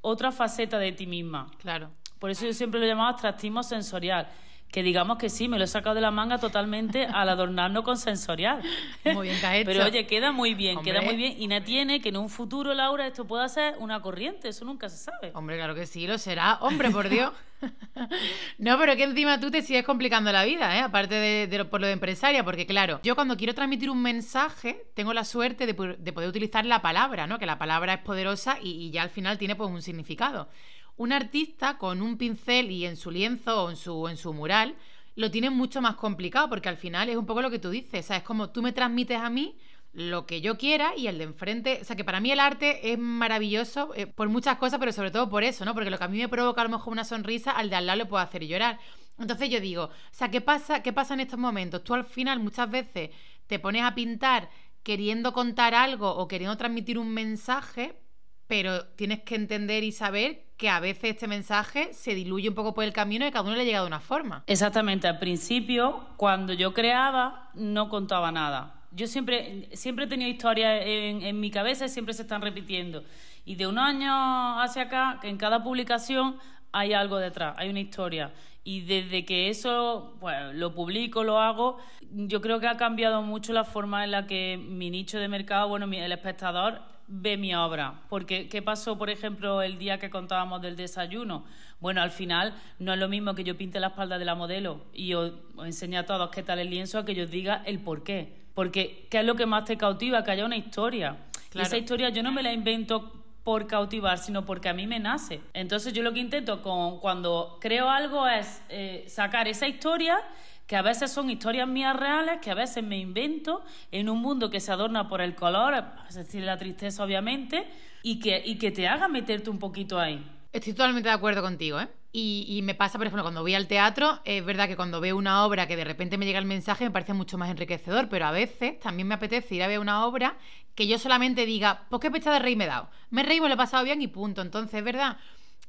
otra 0.00 0.32
faceta 0.32 0.78
de 0.78 0.92
ti 0.92 1.06
misma. 1.06 1.50
Claro. 1.58 1.90
Por 2.18 2.30
eso 2.30 2.46
yo 2.46 2.52
siempre 2.52 2.80
lo 2.80 2.86
llamaba 2.86 3.10
abstractismo 3.10 3.62
sensorial 3.62 4.28
que 4.70 4.82
digamos 4.82 5.18
que 5.18 5.30
sí, 5.30 5.48
me 5.48 5.58
lo 5.58 5.64
he 5.64 5.68
sacado 5.68 5.94
de 5.94 6.00
la 6.00 6.10
manga 6.10 6.38
totalmente 6.38 7.06
al 7.12 7.28
adornarlo 7.28 7.82
con 7.82 7.96
sensorial. 7.96 8.62
Muy 9.04 9.28
bien, 9.28 9.40
que 9.40 9.62
Pero 9.64 9.84
oye, 9.84 10.06
queda 10.06 10.32
muy 10.32 10.54
bien, 10.54 10.82
queda 10.82 11.00
muy 11.00 11.16
bien 11.16 11.34
y 11.38 11.48
no 11.48 11.62
tiene 11.62 12.00
que 12.00 12.10
en 12.10 12.16
un 12.16 12.28
futuro, 12.28 12.74
Laura, 12.74 13.06
esto 13.06 13.26
pueda 13.26 13.48
ser 13.48 13.74
una 13.78 14.00
corriente, 14.00 14.48
eso 14.48 14.64
nunca 14.64 14.88
se 14.88 14.98
sabe. 14.98 15.32
Hombre, 15.34 15.56
claro 15.56 15.74
que 15.74 15.86
sí, 15.86 16.06
lo 16.06 16.18
será. 16.18 16.58
Hombre, 16.60 16.90
por 16.90 17.08
Dios. 17.08 17.32
no, 18.58 18.78
pero 18.78 18.96
que 18.96 19.04
encima 19.04 19.40
tú 19.40 19.50
te 19.50 19.62
sigues 19.62 19.84
complicando 19.84 20.30
la 20.30 20.44
vida, 20.44 20.76
¿eh? 20.76 20.80
aparte 20.80 21.14
de, 21.14 21.64
por 21.64 21.80
lo 21.80 21.86
de 21.86 21.94
empresaria, 21.94 22.44
porque 22.44 22.66
claro, 22.66 23.00
yo 23.02 23.14
cuando 23.14 23.36
quiero 23.36 23.54
transmitir 23.54 23.88
un 23.88 24.02
mensaje, 24.02 24.84
tengo 24.94 25.14
la 25.14 25.24
suerte 25.24 25.66
de, 25.66 25.74
poder 25.74 26.28
utilizar 26.28 26.66
la 26.66 26.82
palabra, 26.82 27.26
¿no? 27.26 27.38
Que 27.38 27.46
la 27.46 27.58
palabra 27.58 27.94
es 27.94 28.00
poderosa 28.00 28.58
y, 28.60 28.86
y 28.86 28.90
ya 28.90 29.02
al 29.02 29.10
final 29.10 29.38
tiene 29.38 29.56
pues 29.56 29.70
un 29.70 29.82
significado. 29.82 30.48
Un 30.96 31.12
artista 31.12 31.78
con 31.78 32.02
un 32.02 32.16
pincel 32.16 32.70
y 32.70 32.86
en 32.86 32.96
su 32.96 33.10
lienzo 33.10 33.64
o 33.64 33.70
en 33.70 33.76
su, 33.76 34.08
en 34.08 34.16
su 34.16 34.32
mural 34.32 34.76
lo 35.14 35.30
tiene 35.30 35.50
mucho 35.50 35.80
más 35.80 35.96
complicado 35.96 36.48
porque 36.48 36.68
al 36.68 36.76
final 36.76 37.08
es 37.08 37.16
un 37.16 37.26
poco 37.26 37.42
lo 37.42 37.50
que 37.50 37.58
tú 37.58 37.70
dices, 37.70 38.04
o 38.04 38.08
sea, 38.08 38.16
es 38.18 38.22
como 38.22 38.50
tú 38.50 38.62
me 38.62 38.72
transmites 38.72 39.18
a 39.18 39.30
mí 39.30 39.56
lo 39.92 40.26
que 40.26 40.42
yo 40.42 40.58
quiera 40.58 40.94
y 40.94 41.06
el 41.06 41.16
de 41.16 41.24
enfrente, 41.24 41.78
o 41.80 41.84
sea, 41.84 41.96
que 41.96 42.04
para 42.04 42.20
mí 42.20 42.30
el 42.30 42.38
arte 42.38 42.92
es 42.92 42.98
maravilloso 42.98 43.94
eh, 43.94 44.06
por 44.06 44.28
muchas 44.28 44.58
cosas, 44.58 44.78
pero 44.78 44.92
sobre 44.92 45.10
todo 45.10 45.30
por 45.30 45.42
eso, 45.42 45.64
¿no? 45.64 45.72
Porque 45.72 45.88
lo 45.88 45.96
que 45.96 46.04
a 46.04 46.08
mí 46.08 46.18
me 46.18 46.28
provoca 46.28 46.60
a 46.60 46.64
lo 46.64 46.70
mejor 46.70 46.92
una 46.92 47.04
sonrisa, 47.04 47.50
al 47.52 47.70
de 47.70 47.76
al 47.76 47.86
lado 47.86 47.96
le 47.96 48.04
puedo 48.04 48.22
hacer 48.22 48.46
llorar. 48.46 48.78
Entonces 49.18 49.48
yo 49.48 49.58
digo, 49.58 49.84
o 49.84 49.90
sea, 50.10 50.30
¿qué 50.30 50.42
pasa, 50.42 50.82
¿qué 50.82 50.92
pasa 50.92 51.14
en 51.14 51.20
estos 51.20 51.38
momentos? 51.38 51.82
Tú 51.82 51.94
al 51.94 52.04
final 52.04 52.40
muchas 52.40 52.70
veces 52.70 53.10
te 53.46 53.58
pones 53.58 53.84
a 53.84 53.94
pintar 53.94 54.50
queriendo 54.82 55.32
contar 55.32 55.74
algo 55.74 56.10
o 56.10 56.28
queriendo 56.28 56.58
transmitir 56.58 56.98
un 56.98 57.08
mensaje, 57.08 57.98
pero 58.46 58.86
tienes 58.88 59.22
que 59.22 59.34
entender 59.34 59.84
y 59.84 59.92
saber 59.92 60.46
que 60.56 60.70
a 60.70 60.80
veces 60.80 61.10
este 61.10 61.28
mensaje 61.28 61.92
se 61.92 62.14
diluye 62.14 62.48
un 62.48 62.54
poco 62.54 62.74
por 62.74 62.84
el 62.84 62.92
camino 62.92 63.26
y 63.26 63.30
cada 63.30 63.44
uno 63.44 63.56
le 63.56 63.64
llega 63.64 63.80
de 63.80 63.86
una 63.86 64.00
forma. 64.00 64.44
Exactamente, 64.46 65.06
al 65.06 65.18
principio, 65.18 66.06
cuando 66.16 66.52
yo 66.52 66.72
creaba, 66.72 67.50
no 67.54 67.88
contaba 67.88 68.32
nada. 68.32 68.74
Yo 68.92 69.06
siempre, 69.06 69.68
siempre 69.74 70.06
he 70.06 70.08
tenido 70.08 70.30
historias 70.30 70.82
en, 70.84 71.38
mi 71.38 71.50
cabeza 71.50 71.84
y 71.84 71.88
siempre 71.90 72.14
se 72.14 72.22
están 72.22 72.40
repitiendo. 72.40 73.04
Y 73.44 73.56
de 73.56 73.66
un 73.66 73.78
año 73.78 74.60
hacia 74.60 74.82
acá, 74.82 75.20
en 75.22 75.36
cada 75.36 75.62
publicación 75.62 76.36
hay 76.72 76.94
algo 76.94 77.18
detrás, 77.18 77.54
hay 77.58 77.68
una 77.68 77.80
historia. 77.80 78.32
Y 78.64 78.80
desde 78.80 79.24
que 79.24 79.50
eso 79.50 80.16
pues, 80.18 80.54
lo 80.54 80.74
publico, 80.74 81.24
lo 81.24 81.38
hago, 81.40 81.78
yo 82.10 82.40
creo 82.40 82.58
que 82.58 82.66
ha 82.66 82.76
cambiado 82.76 83.22
mucho 83.22 83.52
la 83.52 83.64
forma 83.64 84.02
en 84.04 84.12
la 84.12 84.26
que 84.26 84.56
mi 84.56 84.90
nicho 84.90 85.18
de 85.18 85.28
mercado, 85.28 85.68
bueno, 85.68 85.86
el 85.92 86.12
espectador 86.12 86.80
ve 87.08 87.36
mi 87.36 87.54
obra. 87.54 88.02
Porque, 88.08 88.48
¿qué 88.48 88.62
pasó, 88.62 88.98
por 88.98 89.10
ejemplo, 89.10 89.62
el 89.62 89.78
día 89.78 89.98
que 89.98 90.10
contábamos 90.10 90.62
del 90.62 90.76
desayuno? 90.76 91.44
Bueno, 91.80 92.00
al 92.02 92.10
final 92.10 92.54
no 92.78 92.92
es 92.92 92.98
lo 92.98 93.08
mismo 93.08 93.34
que 93.34 93.44
yo 93.44 93.56
pinte 93.56 93.80
la 93.80 93.88
espalda 93.88 94.18
de 94.18 94.24
la 94.24 94.34
modelo 94.34 94.84
y 94.92 95.14
os, 95.14 95.32
enseñe 95.64 95.96
a 95.96 96.06
todos 96.06 96.30
qué 96.30 96.42
tal 96.42 96.58
el 96.58 96.70
lienzo 96.70 96.98
a 96.98 97.04
que 97.04 97.14
yo 97.14 97.24
os 97.24 97.30
diga 97.30 97.62
el 97.66 97.80
por 97.80 98.02
qué. 98.02 98.46
Porque, 98.54 99.06
¿qué 99.10 99.20
es 99.20 99.24
lo 99.24 99.34
que 99.34 99.46
más 99.46 99.64
te 99.64 99.76
cautiva? 99.76 100.24
Que 100.24 100.30
haya 100.30 100.46
una 100.46 100.56
historia. 100.56 101.16
Y 101.54 101.60
esa 101.60 101.76
historia 101.76 102.08
yo 102.08 102.22
no 102.22 102.32
me 102.32 102.42
la 102.42 102.52
invento 102.52 103.12
por 103.44 103.66
cautivar, 103.68 104.18
sino 104.18 104.44
porque 104.44 104.68
a 104.68 104.72
mí 104.72 104.86
me 104.86 104.98
nace. 104.98 105.40
Entonces 105.54 105.92
yo 105.92 106.02
lo 106.02 106.12
que 106.12 106.18
intento 106.18 106.62
con, 106.62 106.98
cuando 106.98 107.58
creo 107.60 107.88
algo 107.88 108.26
es 108.26 108.60
eh, 108.68 109.04
sacar 109.06 109.46
esa 109.46 109.68
historia 109.68 110.18
que 110.66 110.76
a 110.76 110.82
veces 110.82 111.12
son 111.12 111.30
historias 111.30 111.68
mías 111.68 111.96
reales, 111.96 112.40
que 112.40 112.50
a 112.50 112.54
veces 112.54 112.82
me 112.82 112.98
invento 112.98 113.62
en 113.92 114.08
un 114.08 114.20
mundo 114.20 114.50
que 114.50 114.60
se 114.60 114.72
adorna 114.72 115.08
por 115.08 115.20
el 115.20 115.34
color, 115.34 115.84
es 116.08 116.14
decir, 116.16 116.42
la 116.42 116.58
tristeza 116.58 117.04
obviamente, 117.04 117.66
y 118.02 118.18
que, 118.18 118.42
y 118.44 118.56
que 118.56 118.70
te 118.70 118.88
haga 118.88 119.08
meterte 119.08 119.50
un 119.50 119.58
poquito 119.58 119.98
ahí. 119.98 120.24
Estoy 120.52 120.72
totalmente 120.72 121.08
de 121.08 121.14
acuerdo 121.14 121.42
contigo, 121.42 121.80
¿eh? 121.80 121.88
Y, 122.18 122.62
me 122.62 122.74
pasa, 122.74 122.96
por 122.96 123.06
ejemplo, 123.06 123.24
cuando 123.24 123.42
voy 123.42 123.54
al 123.54 123.66
teatro, 123.66 124.20
es 124.24 124.42
verdad 124.42 124.68
que 124.68 124.74
cuando 124.74 125.02
veo 125.02 125.18
una 125.18 125.44
obra 125.44 125.66
que 125.66 125.76
de 125.76 125.84
repente 125.84 126.16
me 126.16 126.24
llega 126.24 126.38
el 126.38 126.46
mensaje 126.46 126.84
me 126.84 126.90
parece 126.90 127.12
mucho 127.12 127.36
más 127.36 127.50
enriquecedor, 127.50 128.08
pero 128.08 128.24
a 128.24 128.30
veces 128.30 128.80
también 128.80 129.06
me 129.06 129.16
apetece 129.16 129.56
ir 129.56 129.62
a 129.62 129.66
ver 129.66 129.80
una 129.80 130.06
obra 130.06 130.38
que 130.74 130.86
yo 130.86 130.98
solamente 130.98 131.44
diga, 131.44 131.84
pues 131.90 132.00
qué 132.00 132.10
pecha 132.10 132.32
de 132.32 132.38
rey 132.38 132.56
me 132.56 132.64
he 132.64 132.68
dado. 132.68 132.88
Me 133.10 133.22
reí, 133.22 133.38
me 133.38 133.48
lo 133.48 133.54
he 133.54 133.58
pasado 133.58 133.84
bien 133.84 134.00
y 134.00 134.06
punto. 134.06 134.40
Entonces, 134.40 134.78
es 134.78 134.84
verdad 134.84 135.18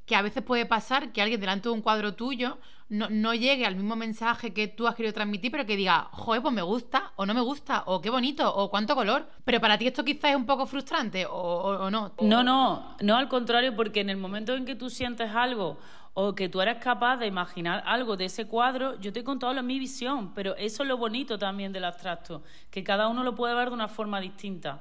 que 0.08 0.16
a 0.16 0.24
veces 0.24 0.42
puede 0.42 0.66
pasar 0.66 1.12
que 1.12 1.22
alguien 1.22 1.40
delante 1.40 1.70
de 1.70 1.76
un 1.76 1.82
cuadro 1.82 2.16
tuyo 2.16 2.58
no, 2.90 3.34
llegue 3.34 3.66
al 3.66 3.76
mismo 3.76 3.98
mensaje 3.98 4.54
que 4.54 4.70
tú 4.70 4.88
has 4.88 4.96
querido 4.96 5.14
transmitir, 5.14 5.52
pero 5.52 5.66
que 5.66 5.76
diga, 5.76 6.08
joder, 6.14 6.42
pues 6.42 6.54
me 6.54 6.62
gusta, 6.62 7.12
o 7.18 7.26
no 7.26 7.34
me 7.34 7.42
gusta, 7.42 7.84
o 7.86 8.00
qué 8.00 8.10
bonito, 8.10 8.50
o 8.56 8.70
cuánto 8.70 8.96
color. 8.96 9.28
Pero 9.44 9.60
para 9.60 9.78
ti 9.78 9.88
esto 9.88 10.06
quizás 10.06 10.32
es 10.32 10.38
un 10.38 10.46
poco 10.46 10.66
frustrante, 10.66 11.26
o, 11.26 11.34
o 11.34 11.92
no. 11.92 12.14
No, 12.22 12.44
no, 12.44 12.96
no 13.02 13.18
al 13.18 13.28
contrario, 13.28 13.76
porque 13.76 14.00
en 14.00 14.10
el 14.10 14.16
momento 14.16 14.56
en 14.56 14.66
que 14.66 14.76
tú 14.76 14.90
sientes 14.90 15.30
algo 15.36 15.78
o 16.14 16.34
que 16.34 16.48
tú 16.48 16.62
eres 16.62 16.78
capaz 16.78 17.18
de 17.18 17.28
imaginar 17.28 17.84
algo 17.86 18.16
de 18.16 18.26
ese 18.26 18.48
cuadro, 18.48 18.98
yo 19.02 19.12
te 19.12 19.20
he 19.20 19.24
contado 19.26 19.62
mi 19.62 19.78
visión, 19.78 20.34
pero 20.34 20.56
eso 20.56 20.84
es 20.84 20.90
lo 20.90 20.98
bonito 20.98 21.38
también 21.38 21.74
del 21.74 21.84
abstracto, 21.84 22.42
que 22.72 22.84
cada 22.84 23.10
uno 23.10 23.22
lo 23.24 23.36
puede 23.36 23.54
ver 23.54 23.68
de 23.68 23.76
una 23.76 23.90
forma 23.90 24.22
distinta. 24.22 24.80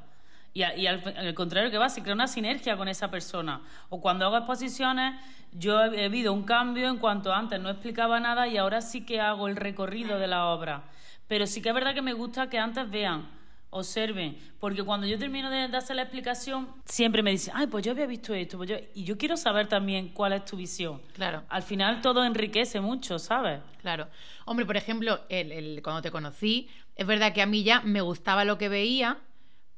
Y, 0.57 0.87
al, 0.87 1.35
contrario 1.35 1.71
que 1.71 1.77
va, 1.77 1.91
se 1.91 2.01
crea 2.01 2.15
una 2.15 2.27
sinergia 2.27 2.79
con 2.79 2.89
esa 2.89 3.11
persona. 3.11 3.61
O 3.91 4.01
cuando 4.01 4.25
hago 4.25 4.39
exposiciones, 4.39 5.21
yo 5.53 5.85
he, 5.85 6.07
he 6.07 6.29
un 6.31 6.45
cambio 6.45 6.89
en 6.89 6.97
cuanto 6.97 7.31
antes 7.31 7.61
no 7.61 7.69
explicaba 7.69 8.21
nada 8.21 8.49
y 8.49 8.57
ahora 8.57 8.81
sí 8.81 9.05
que 9.05 9.21
hago 9.21 9.49
el 9.49 9.57
recorrido 9.57 10.19
de 10.19 10.29
la 10.29 10.47
obra. 10.47 10.85
Pero 11.29 11.47
sí 11.47 11.61
que 11.61 11.69
es 11.69 11.75
verdad 11.75 11.93
que 11.93 12.01
me 12.01 12.15
gusta 12.15 12.49
que 12.49 12.59
antes 12.59 12.89
vean, 12.89 13.29
observen, 13.69 14.39
porque 14.59 14.83
cuando 14.83 15.07
yo 15.07 15.19
termino 15.19 15.51
de, 15.51 15.65
hacer 15.77 15.97
la 15.97 16.03
explicación, 16.03 16.69
siempre 16.87 17.23
me 17.23 17.33
dicen, 17.33 17.53
ay, 17.55 17.67
pues 17.67 17.85
yo 17.85 17.93
había 17.93 18.07
visto 18.07 18.33
esto, 18.33 18.57
pues 18.57 18.71
y 18.95 19.05
yo 19.05 19.19
quiero 19.19 19.37
saber 19.37 19.67
también 19.67 20.09
cuál 20.09 20.33
es 20.33 20.47
tu 20.47 20.57
visión. 20.57 21.03
Claro. 21.13 21.43
Al 21.51 21.63
final 21.63 22.01
todo 22.01 22.25
enriquece 22.25 22.81
mucho, 22.81 23.19
¿sabes? 23.19 23.61
Claro. 23.83 24.09
Hombre, 24.47 24.65
por 24.65 24.79
ejemplo, 24.79 25.21
el, 25.29 25.83
cuando 25.83 26.01
te 26.01 26.11
conocí, 26.11 26.71
es 26.95 27.07
verdad 27.07 27.35
que 27.35 27.43
a 27.43 27.47
mí 27.47 27.63
ya 27.63 27.83
me 27.83 28.01
gustaba 28.01 28.47
lo 28.47 28.57
que 28.57 28.71
veía, 28.71 29.19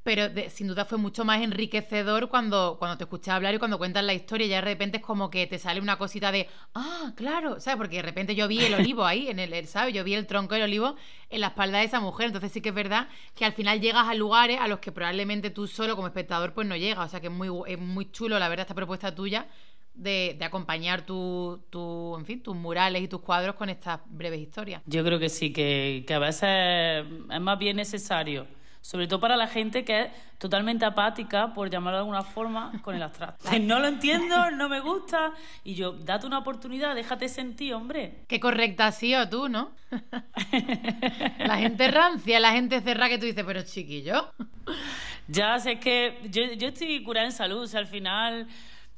pero 0.02 0.25
sin 0.49 0.69
duda 0.69 0.85
fue 0.85 0.97
mucho 0.97 1.25
más 1.25 1.43
enriquecedor 1.43 2.28
cuando, 2.28 2.76
cuando 2.78 2.97
te 2.97 3.05
escuché 3.05 3.31
hablar 3.31 3.55
y 3.55 3.59
cuando 3.59 3.78
cuentas 3.78 4.05
la 4.05 4.14
historia, 4.14 4.47
ya 4.47 4.57
de 4.57 4.62
repente 4.62 4.99
es 4.99 5.02
como 5.02 5.31
que 5.31 5.47
te 5.47 5.59
sale 5.59 5.81
una 5.81 5.99
cosita 5.99 6.33
de, 6.33 6.49
ah, 6.75 7.12
claro, 7.17 7.61
¿sabes? 7.61 7.76
Porque 7.76 7.97
de 7.97 8.02
repente 8.02 8.35
yo 8.35 8.49
vi 8.49 8.64
el 8.64 8.75
olivo 8.75 9.05
ahí, 9.05 9.28
en 9.28 9.38
el, 9.38 9.67
¿sabes? 9.67 9.95
Yo 9.95 10.05
vi 10.05 10.14
el 10.14 10.26
tronco 10.26 10.55
del 10.55 10.64
olivo 10.64 10.97
en 11.31 11.40
la 11.40 11.49
espalda 11.49 11.78
de 11.78 11.85
esa 11.85 12.00
mujer, 12.00 12.26
entonces 12.26 12.52
sí 12.52 12.61
que 12.61 12.71
es 12.71 12.75
verdad 12.75 13.09
que 13.35 13.45
al 13.45 13.52
final 13.52 13.81
llegas 13.81 14.09
a 14.09 14.14
lugares 14.14 14.59
a 14.61 14.69
los 14.69 14.78
que 14.78 14.93
probablemente 14.93 15.50
tú 15.50 15.67
solo 15.67 15.95
como 15.95 16.09
espectador 16.09 16.55
pues 16.55 16.67
no 16.67 16.76
llegas, 16.76 17.07
o 17.07 17.09
sea 17.09 17.21
que 17.21 17.26
es 17.26 17.33
muy, 17.33 17.49
es 17.67 17.78
muy 17.78 18.11
chulo 18.11 18.38
la 18.38 18.49
verdad 18.49 18.64
esta 18.64 18.75
propuesta 18.75 19.14
tuya 19.14 19.47
de, 19.95 20.37
de, 20.38 20.45
acompañar 20.45 21.05
tu, 21.05 21.61
tu, 21.71 22.17
en 22.17 22.25
fin, 22.25 22.40
tus 22.40 22.55
murales 22.55 23.02
y 23.02 23.09
tus 23.09 23.21
cuadros 23.21 23.57
con 23.57 23.69
estas 23.69 24.00
breves 24.07 24.38
historias. 24.38 24.81
Yo 24.87 25.05
creo 25.05 25.19
que 25.19 25.28
sí, 25.28 25.52
que, 25.52 26.05
que 26.07 26.14
a 26.14 26.21
veces 26.21 27.05
es 27.31 27.40
más 27.40 27.59
bien 27.59 27.76
necesario 27.76 28.47
sobre 28.80 29.06
todo 29.06 29.20
para 29.20 29.37
la 29.37 29.47
gente 29.47 29.85
que 29.85 30.02
es 30.02 30.08
totalmente 30.38 30.85
apática, 30.85 31.52
por 31.52 31.68
llamarlo 31.68 31.99
de 31.99 32.02
alguna 32.02 32.23
forma, 32.23 32.73
con 32.82 32.94
el 32.94 33.02
abstracto. 33.02 33.50
no 33.61 33.78
lo 33.80 33.88
entiendo, 33.88 34.50
no 34.52 34.68
me 34.68 34.80
gusta, 34.80 35.32
y 35.64 35.75
yo, 35.75 35.92
date 35.92 36.26
una 36.26 36.38
oportunidad, 36.38 36.94
déjate 36.94 37.28
sentir, 37.28 37.75
hombre. 37.75 38.25
Qué 38.28 38.40
correcta 38.40 38.88
has 38.88 38.99
sido 38.99 39.28
tú, 39.28 39.49
¿no? 39.49 39.73
la 41.38 41.58
gente 41.58 41.90
rancia, 41.90 42.40
la 42.40 42.52
gente 42.52 42.80
cerrada 42.80 43.08
que 43.08 43.18
tú 43.18 43.26
dices, 43.26 43.44
pero 43.47 43.62
chiquillo. 43.62 44.32
ya, 45.28 45.58
sé 45.58 45.78
que 45.78 46.20
yo, 46.30 46.44
yo 46.52 46.68
estoy 46.68 47.02
curada 47.02 47.26
en 47.26 47.32
salud, 47.32 47.62
o 47.62 47.66
sea, 47.66 47.80
al 47.80 47.87
final, 47.87 48.47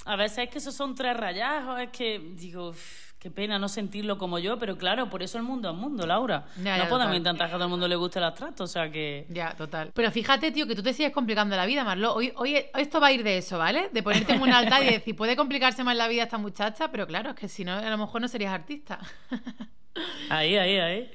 a 0.04 0.16
veces 0.16 0.38
es 0.38 0.50
que 0.50 0.58
esos 0.58 0.74
son 0.74 0.94
tres 0.94 1.16
rayajos, 1.16 1.80
es 1.80 1.90
que 1.90 2.18
digo... 2.34 2.74
Qué 3.20 3.30
pena 3.30 3.58
no 3.58 3.68
sentirlo 3.68 4.16
como 4.16 4.38
yo, 4.38 4.58
pero 4.58 4.78
claro, 4.78 5.10
por 5.10 5.22
eso 5.22 5.36
el 5.36 5.44
mundo 5.44 5.70
es 5.70 5.76
mundo, 5.76 6.06
Laura. 6.06 6.46
no 6.56 6.88
podemos 6.88 7.14
intentar 7.14 7.48
que 7.48 7.54
a 7.54 7.56
todo 7.56 7.64
el 7.64 7.70
mundo 7.70 7.86
le 7.86 7.94
guste 7.94 8.18
el 8.18 8.24
abstracto, 8.24 8.64
o 8.64 8.66
sea 8.66 8.90
que... 8.90 9.26
Ya, 9.28 9.54
total. 9.54 9.90
Pero 9.92 10.10
fíjate, 10.10 10.50
tío, 10.52 10.66
que 10.66 10.74
tú 10.74 10.82
te 10.82 10.94
sigues 10.94 11.12
complicando 11.12 11.54
la 11.54 11.66
vida, 11.66 11.84
Marlo. 11.84 12.14
Hoy, 12.14 12.32
hoy 12.36 12.56
esto 12.78 12.98
va 12.98 13.08
a 13.08 13.12
ir 13.12 13.22
de 13.22 13.36
eso, 13.36 13.58
¿vale? 13.58 13.90
De 13.92 14.02
ponerte 14.02 14.32
en 14.32 14.40
un 14.40 14.50
altar 14.54 14.82
y 14.84 14.86
decir, 14.86 15.14
puede 15.14 15.36
complicarse 15.36 15.84
más 15.84 15.98
la 15.98 16.08
vida 16.08 16.22
esta 16.22 16.38
muchacha, 16.38 16.90
pero 16.90 17.06
claro, 17.06 17.28
es 17.30 17.36
que 17.36 17.46
si 17.46 17.62
no, 17.62 17.74
a 17.74 17.90
lo 17.90 17.98
mejor 17.98 18.22
no 18.22 18.28
serías 18.28 18.54
artista. 18.54 18.98
ahí, 20.30 20.56
ahí, 20.56 20.78
ahí. 20.78 21.10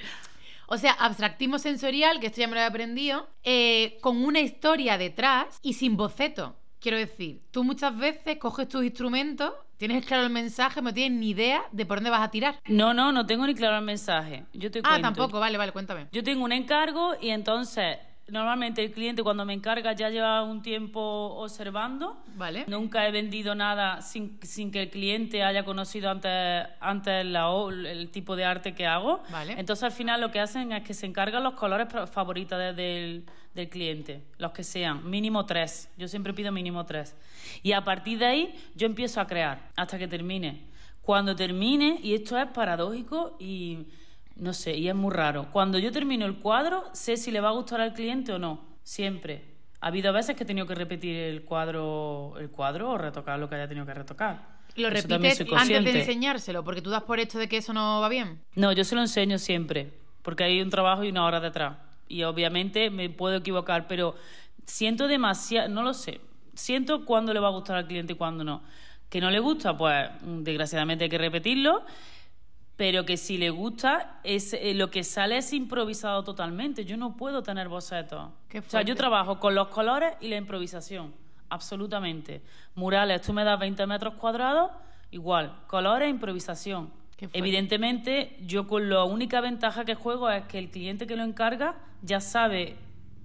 O 0.68 0.78
sea, 0.78 0.92
abstractismo 0.92 1.58
sensorial, 1.58 2.20
que 2.20 2.28
esto 2.28 2.40
ya 2.40 2.48
me 2.48 2.54
lo 2.54 2.60
he 2.60 2.66
aprendido, 2.66 3.28
eh, 3.44 3.98
con 4.02 4.24
una 4.24 4.42
historia 4.42 5.00
detrás 5.00 5.60
y 5.64 5.74
sin 5.74 5.98
boceto. 5.98 6.56
Quiero 6.86 7.00
decir, 7.00 7.42
tú 7.50 7.64
muchas 7.64 7.98
veces 7.98 8.38
coges 8.38 8.68
tus 8.68 8.84
instrumentos, 8.84 9.52
tienes 9.78 10.06
claro 10.06 10.22
el 10.22 10.30
mensaje, 10.30 10.84
no 10.84 10.94
tienes 10.94 11.20
ni 11.20 11.32
idea 11.32 11.64
de 11.72 11.84
por 11.84 11.98
dónde 11.98 12.12
vas 12.12 12.22
a 12.22 12.30
tirar. 12.30 12.60
No, 12.68 12.94
no, 12.94 13.12
no 13.12 13.26
tengo 13.26 13.48
ni 13.48 13.56
claro 13.56 13.80
el 13.80 13.84
mensaje. 13.84 14.46
Yo 14.54 14.70
te 14.70 14.82
ah, 14.84 15.00
tampoco, 15.02 15.40
vale, 15.40 15.58
vale, 15.58 15.72
cuéntame. 15.72 16.06
Yo 16.12 16.24
tengo 16.24 16.44
un 16.44 16.52
encargo 16.52 17.16
y 17.20 17.32
entonces 17.32 17.98
normalmente 18.28 18.84
el 18.84 18.92
cliente 18.92 19.24
cuando 19.24 19.46
me 19.46 19.54
encarga 19.54 19.94
ya 19.94 20.10
lleva 20.10 20.44
un 20.44 20.62
tiempo 20.62 21.02
observando. 21.02 22.18
Vale. 22.36 22.66
Nunca 22.68 23.08
he 23.08 23.12
vendido 23.12 23.56
nada 23.56 24.02
sin, 24.02 24.40
que 24.40 24.82
el 24.84 24.90
cliente 24.90 25.44
haya 25.44 25.64
conocido 25.64 26.10
antes, 26.10 26.68
antes 26.80 27.26
la, 27.26 27.50
el 27.70 28.10
tipo 28.10 28.36
de 28.36 28.46
arte 28.46 28.74
que 28.74 28.86
hago. 28.86 29.22
Vale. 29.32 29.54
Entonces 29.58 29.84
al 29.84 29.92
final 29.92 30.22
lo 30.22 30.32
que 30.32 30.40
hacen 30.40 30.72
es 30.72 30.84
que 30.84 30.94
se 30.94 31.06
encargan 31.06 31.44
los 31.44 31.54
colores 31.54 31.88
favoritos 32.12 32.58
del 32.76 33.26
del 33.56 33.70
cliente, 33.70 34.22
los 34.38 34.52
que 34.52 34.64
sean, 34.64 35.10
mínimo 35.10 35.46
tres. 35.46 35.90
Yo 35.98 36.08
siempre 36.08 36.34
pido 36.34 36.52
mínimo 36.52 36.86
tres. 36.86 37.16
Y 37.64 37.72
a 37.72 37.84
partir 37.84 38.20
de 38.20 38.26
ahí 38.26 38.56
yo 38.76 38.86
empiezo 38.86 39.22
a 39.22 39.28
crear 39.28 39.72
hasta 39.78 39.98
que 39.98 40.08
termine. 40.08 40.64
Cuando 41.02 41.36
termine, 41.36 42.00
y 42.04 42.14
esto 42.14 42.38
es 42.38 42.48
paradójico 42.48 43.38
y 43.40 43.86
no 44.36 44.54
sé, 44.54 44.76
y 44.76 44.90
es 44.90 44.96
muy 44.96 45.14
raro, 45.14 45.50
cuando 45.52 45.80
yo 45.80 45.92
termino 45.92 46.26
el 46.26 46.38
cuadro, 46.38 46.84
sé 46.94 47.18
si 47.18 47.32
le 47.32 47.42
va 47.42 47.50
a 47.50 47.54
gustar 47.54 47.82
al 47.82 47.94
cliente 47.94 48.34
o 48.34 48.40
no, 48.40 48.62
siempre. 48.84 49.56
Ha 49.82 49.88
habido 49.88 50.12
veces 50.14 50.36
que 50.36 50.44
he 50.44 50.48
tenido 50.48 50.66
que 50.66 50.76
repetir 50.76 51.16
el 51.16 51.44
cuadro, 51.44 52.36
el 52.40 52.50
cuadro 52.50 52.92
o 52.92 52.98
retocar 52.98 53.40
lo 53.40 53.48
que 53.48 53.56
haya 53.56 53.68
tenido 53.68 53.86
que 53.86 53.94
retocar. 53.94 54.56
¿Lo 54.76 54.90
repites 54.90 55.42
antes 55.56 55.84
de 55.84 56.00
enseñárselo? 56.00 56.64
Porque 56.64 56.82
tú 56.82 56.90
das 56.90 57.04
por 57.04 57.20
hecho 57.20 57.40
de 57.40 57.48
que 57.48 57.58
eso 57.58 57.72
no 57.72 58.02
va 58.02 58.10
bien. 58.10 58.42
No, 58.56 58.72
yo 58.72 58.84
se 58.84 58.96
lo 58.96 59.02
enseño 59.02 59.38
siempre, 59.38 59.94
porque 60.22 60.44
hay 60.44 60.62
un 60.62 60.70
trabajo 60.70 61.04
y 61.04 61.10
una 61.10 61.26
hora 61.26 61.40
detrás 61.40 61.78
y 62.08 62.24
obviamente 62.24 62.90
me 62.90 63.10
puedo 63.10 63.38
equivocar, 63.38 63.88
pero 63.88 64.16
siento 64.66 65.08
demasiado, 65.08 65.70
no 65.70 65.84
lo 65.84 65.94
sé, 65.94 66.22
siento 66.54 67.06
cuándo 67.06 67.34
le 67.34 67.40
va 67.40 67.48
a 67.48 67.52
gustar 67.52 67.78
al 67.78 67.88
cliente 67.88 68.14
y 68.14 68.16
cuándo 68.16 68.44
no. 68.44 68.62
Que 69.10 69.22
no 69.22 69.30
le 69.30 69.40
gusta, 69.40 69.78
pues 69.78 70.10
desgraciadamente 70.22 71.06
hay 71.06 71.10
que 71.10 71.18
repetirlo, 71.18 71.84
pero 72.78 73.06
que 73.06 73.18
si 73.18 73.38
le 73.38 73.50
gusta, 73.50 74.20
es, 74.24 74.54
eh, 74.54 74.74
lo 74.74 74.92
que 74.92 75.04
sale 75.04 75.38
es 75.38 75.54
improvisado 75.54 76.24
totalmente. 76.24 76.84
Yo 76.84 76.98
no 76.98 77.16
puedo 77.16 77.42
tener 77.42 77.70
bocetos. 77.70 78.30
O 78.54 78.62
sea, 78.68 78.82
yo 78.82 78.96
trabajo 78.96 79.40
con 79.40 79.56
los 79.56 79.70
colores 79.70 80.14
y 80.20 80.28
la 80.28 80.36
improvisación, 80.36 81.14
absolutamente. 81.50 82.42
Murales, 82.76 83.22
tú 83.22 83.32
me 83.32 83.44
das 83.44 83.60
20 83.60 83.86
metros 83.88 84.16
cuadrados, 84.16 84.72
igual, 85.12 85.56
colores 85.68 86.08
e 86.08 86.10
improvisación. 86.10 86.92
Evidentemente, 87.32 88.38
yo 88.42 88.68
con 88.68 88.90
la 88.90 89.06
única 89.06 89.40
ventaja 89.40 89.86
que 89.86 89.96
juego 89.96 90.30
es 90.30 90.44
que 90.46 90.60
el 90.60 90.70
cliente 90.70 91.08
que 91.08 91.16
lo 91.16 91.24
encarga 91.24 91.76
ya 92.02 92.20
sabe 92.20 92.76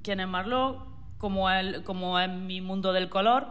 quién 0.05 0.21
es 0.21 0.29
Marlowe, 0.29 0.85
cómo 1.19 1.51
es, 1.51 1.81
cómo 1.81 2.21
es 2.21 2.31
mi 2.31 2.61
mundo 2.61 2.93
del 2.93 3.09
color, 3.09 3.49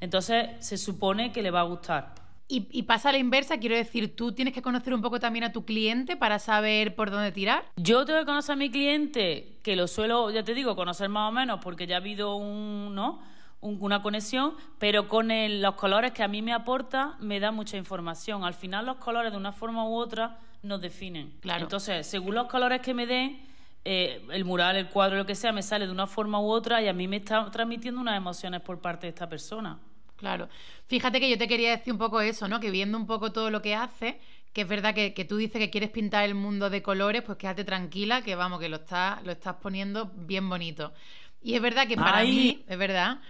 entonces 0.00 0.50
se 0.60 0.76
supone 0.76 1.32
que 1.32 1.42
le 1.42 1.50
va 1.50 1.60
a 1.60 1.64
gustar. 1.64 2.14
Y, 2.50 2.82
pasa 2.84 3.10
a 3.10 3.12
la 3.12 3.18
inversa, 3.18 3.58
quiero 3.58 3.76
decir, 3.76 4.16
tú 4.16 4.32
tienes 4.32 4.54
que 4.54 4.62
conocer 4.62 4.94
un 4.94 5.02
poco 5.02 5.20
también 5.20 5.44
a 5.44 5.52
tu 5.52 5.66
cliente 5.66 6.16
para 6.16 6.38
saber 6.38 6.94
por 6.94 7.10
dónde 7.10 7.30
tirar. 7.30 7.66
Yo 7.76 8.06
tengo 8.06 8.20
que 8.20 8.24
conocer 8.24 8.54
a 8.54 8.56
mi 8.56 8.70
cliente, 8.70 9.58
que 9.62 9.76
lo 9.76 9.86
suelo, 9.86 10.30
ya 10.30 10.42
te 10.42 10.54
digo, 10.54 10.74
conocer 10.74 11.10
más 11.10 11.28
o 11.28 11.32
menos, 11.32 11.60
porque 11.62 11.86
ya 11.86 11.96
ha 11.96 11.98
habido 11.98 12.36
un, 12.36 12.94
¿no? 12.94 13.20
una 13.60 14.02
conexión, 14.02 14.54
pero 14.78 15.08
con 15.08 15.28
los 15.60 15.74
colores 15.74 16.12
que 16.12 16.22
a 16.22 16.28
mí 16.28 16.42
me 16.42 16.52
aporta 16.52 17.16
me 17.20 17.40
da 17.40 17.50
mucha 17.50 17.76
información. 17.76 18.44
Al 18.44 18.54
final 18.54 18.86
los 18.86 18.96
colores 18.96 19.32
de 19.32 19.38
una 19.38 19.52
forma 19.52 19.86
u 19.86 19.94
otra 19.94 20.38
nos 20.62 20.80
definen. 20.80 21.34
Claro. 21.40 21.64
Entonces, 21.64 22.06
según 22.06 22.34
los 22.34 22.46
colores 22.46 22.80
que 22.80 22.94
me 22.94 23.06
den, 23.06 23.42
eh, 23.84 24.26
el 24.32 24.44
mural, 24.44 24.76
el 24.76 24.88
cuadro, 24.88 25.16
lo 25.16 25.26
que 25.26 25.34
sea, 25.34 25.52
me 25.52 25.62
sale 25.62 25.86
de 25.86 25.92
una 25.92 26.06
forma 26.06 26.40
u 26.40 26.50
otra 26.50 26.80
y 26.82 26.88
a 26.88 26.92
mí 26.92 27.08
me 27.08 27.16
está 27.16 27.50
transmitiendo 27.50 28.00
unas 28.00 28.16
emociones 28.16 28.60
por 28.60 28.80
parte 28.80 29.06
de 29.06 29.10
esta 29.10 29.28
persona. 29.28 29.78
Claro. 30.18 30.48
Fíjate 30.88 31.20
que 31.20 31.30
yo 31.30 31.38
te 31.38 31.46
quería 31.46 31.70
decir 31.70 31.92
un 31.92 31.98
poco 31.98 32.20
eso, 32.20 32.48
¿no? 32.48 32.58
Que 32.58 32.70
viendo 32.72 32.98
un 32.98 33.06
poco 33.06 33.30
todo 33.30 33.50
lo 33.50 33.62
que 33.62 33.76
hace, 33.76 34.18
que 34.52 34.62
es 34.62 34.68
verdad 34.68 34.92
que, 34.94 35.24
tú 35.24 35.36
dices 35.36 35.60
que 35.60 35.70
quieres 35.70 35.90
pintar 35.90 36.24
el 36.24 36.34
mundo 36.34 36.70
de 36.70 36.82
colores, 36.82 37.22
pues 37.22 37.38
quédate 37.38 37.62
tranquila, 37.64 38.22
que 38.22 38.34
vamos, 38.34 38.58
que 38.58 38.68
lo 38.68 38.78
estás, 38.78 39.22
lo 39.24 39.30
estás 39.30 39.54
poniendo 39.62 40.10
bien 40.16 40.48
bonito. 40.48 40.92
Y 41.40 41.54
es 41.54 41.62
verdad 41.62 41.86
que 41.86 41.96
para 41.96 42.24
mí, 42.24 42.64
es 42.66 42.78
verdad, 42.78 43.20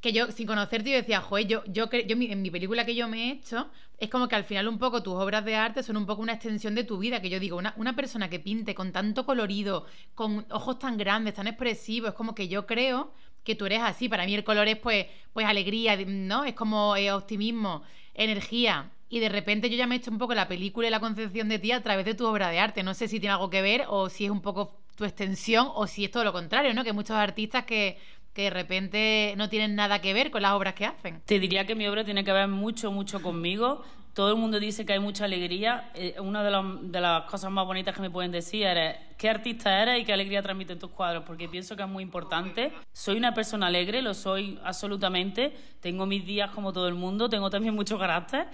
que 0.00 0.12
yo, 0.12 0.30
sin 0.30 0.46
conocerte, 0.46 0.90
yo 0.90 0.96
decía, 0.96 1.20
joder, 1.20 1.48
yo, 1.48 1.64
yo, 1.66 1.90
yo 1.90 2.16
en 2.16 2.42
mi 2.42 2.50
película 2.52 2.86
que 2.86 2.94
yo 2.94 3.08
me 3.08 3.24
he 3.24 3.32
hecho, 3.32 3.68
es 3.98 4.08
como 4.08 4.28
que 4.28 4.36
al 4.36 4.44
final 4.44 4.68
un 4.68 4.78
poco 4.78 5.02
tus 5.02 5.14
obras 5.14 5.44
de 5.44 5.56
arte 5.56 5.82
son 5.82 5.96
un 5.96 6.06
poco 6.06 6.22
una 6.22 6.34
extensión 6.34 6.76
de 6.76 6.84
tu 6.84 6.98
vida, 6.98 7.20
que 7.20 7.28
yo 7.28 7.40
digo, 7.40 7.56
una, 7.56 7.74
una 7.76 7.96
persona 7.96 8.30
que 8.30 8.38
pinte 8.38 8.72
con 8.72 8.92
tanto 8.92 9.26
colorido, 9.26 9.86
con 10.14 10.46
ojos 10.50 10.78
tan 10.78 10.96
grandes, 10.96 11.34
tan 11.34 11.48
expresivos, 11.48 12.10
es 12.10 12.14
como 12.14 12.36
que 12.36 12.46
yo 12.46 12.66
creo 12.66 13.12
que 13.46 13.54
tú 13.54 13.64
eres 13.64 13.80
así. 13.80 14.10
Para 14.10 14.26
mí 14.26 14.34
el 14.34 14.44
color 14.44 14.68
es 14.68 14.76
pues, 14.76 15.06
pues 15.32 15.46
alegría, 15.46 15.96
¿no? 16.06 16.44
Es 16.44 16.52
como 16.52 16.96
eh, 16.96 17.10
optimismo, 17.12 17.82
energía. 18.12 18.90
y 19.08 19.20
de 19.20 19.28
repente 19.28 19.70
yo 19.70 19.76
ya 19.76 19.86
me 19.86 19.94
he 19.94 19.98
hecho 19.98 20.10
un 20.10 20.18
poco 20.18 20.34
la 20.34 20.48
película 20.48 20.88
y 20.88 20.90
la 20.90 21.00
concepción 21.00 21.48
de 21.48 21.58
ti 21.58 21.72
a 21.72 21.82
través 21.82 22.04
de 22.04 22.14
tu 22.14 22.26
obra 22.26 22.50
de 22.50 22.58
arte. 22.58 22.82
No 22.82 22.92
sé 22.92 23.08
si 23.08 23.20
tiene 23.20 23.32
algo 23.32 23.48
que 23.48 23.62
ver 23.62 23.84
o 23.88 24.10
si 24.10 24.26
es 24.26 24.30
un 24.30 24.42
poco 24.42 24.76
tu 24.96 25.04
extensión 25.04 25.68
o 25.74 25.86
si 25.86 26.04
es 26.04 26.10
todo 26.10 26.24
lo 26.24 26.32
contrario, 26.32 26.74
¿no? 26.74 26.84
Que 26.84 26.92
muchos 26.92 27.16
artistas 27.16 27.64
que 27.64 27.98
que 28.36 28.42
de 28.42 28.50
repente 28.50 29.34
no 29.38 29.48
tienen 29.48 29.74
nada 29.74 30.02
que 30.02 30.12
ver 30.12 30.30
con 30.30 30.42
las 30.42 30.52
obras 30.52 30.74
que 30.74 30.84
hacen. 30.84 31.22
Te 31.24 31.40
diría 31.40 31.64
que 31.64 31.74
mi 31.74 31.86
obra 31.86 32.04
tiene 32.04 32.22
que 32.22 32.32
ver 32.32 32.46
mucho, 32.48 32.92
mucho 32.92 33.22
conmigo. 33.22 33.82
Todo 34.16 34.30
el 34.30 34.36
mundo 34.36 34.58
dice 34.58 34.86
que 34.86 34.94
hay 34.94 34.98
mucha 34.98 35.26
alegría. 35.26 35.90
Eh, 35.94 36.14
una 36.20 36.42
de, 36.42 37.00
las 37.02 37.24
cosas 37.24 37.50
más 37.50 37.66
bonitas 37.66 37.94
que 37.94 38.00
me 38.00 38.08
pueden 38.08 38.32
decir 38.32 38.66
es 38.66 38.96
qué 39.18 39.28
artista 39.28 39.82
eres 39.82 40.00
y 40.00 40.06
qué 40.06 40.14
alegría 40.14 40.40
transmiten 40.40 40.78
tus 40.78 40.88
cuadros, 40.88 41.24
porque 41.26 41.50
pienso 41.50 41.76
que 41.76 41.82
es 41.82 41.88
muy 41.88 42.02
importante. 42.02 42.72
Soy 42.94 43.18
una 43.18 43.34
persona 43.34 43.66
alegre, 43.66 44.00
lo 44.00 44.14
soy 44.14 44.58
absolutamente. 44.64 45.54
Tengo 45.80 46.06
mis 46.06 46.24
días 46.24 46.50
como 46.52 46.72
todo 46.72 46.88
el 46.88 46.94
mundo, 46.94 47.28
tengo 47.28 47.50
también 47.50 47.74
mucho 47.74 47.98
carácter, 47.98 48.46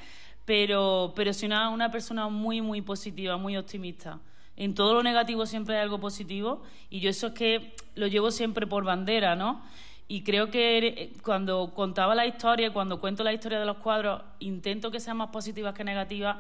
pero, 0.44 1.12
pero 1.14 1.32
soy 1.32 1.46
una, 1.46 1.68
una 1.68 1.92
persona 1.92 2.28
muy, 2.28 2.60
muy 2.60 2.82
positiva, 2.82 3.36
muy 3.36 3.56
optimista 3.56 4.18
en 4.56 4.74
todo 4.74 4.94
lo 4.94 5.02
negativo 5.02 5.46
siempre 5.46 5.76
hay 5.76 5.82
algo 5.82 5.98
positivo 5.98 6.62
y 6.90 7.00
yo 7.00 7.10
eso 7.10 7.28
es 7.28 7.32
que 7.32 7.74
lo 7.94 8.06
llevo 8.06 8.30
siempre 8.30 8.66
por 8.66 8.84
bandera, 8.84 9.34
¿no? 9.34 9.62
Y 10.08 10.22
creo 10.24 10.50
que 10.50 10.78
eh, 10.78 11.12
cuando 11.22 11.72
contaba 11.74 12.14
la 12.14 12.26
historia, 12.26 12.72
cuando 12.72 13.00
cuento 13.00 13.24
la 13.24 13.32
historia 13.32 13.58
de 13.58 13.66
los 13.66 13.78
cuadros, 13.78 14.22
intento 14.40 14.90
que 14.90 15.00
sean 15.00 15.16
más 15.16 15.30
positivas 15.30 15.74
que 15.74 15.84
negativas, 15.84 16.36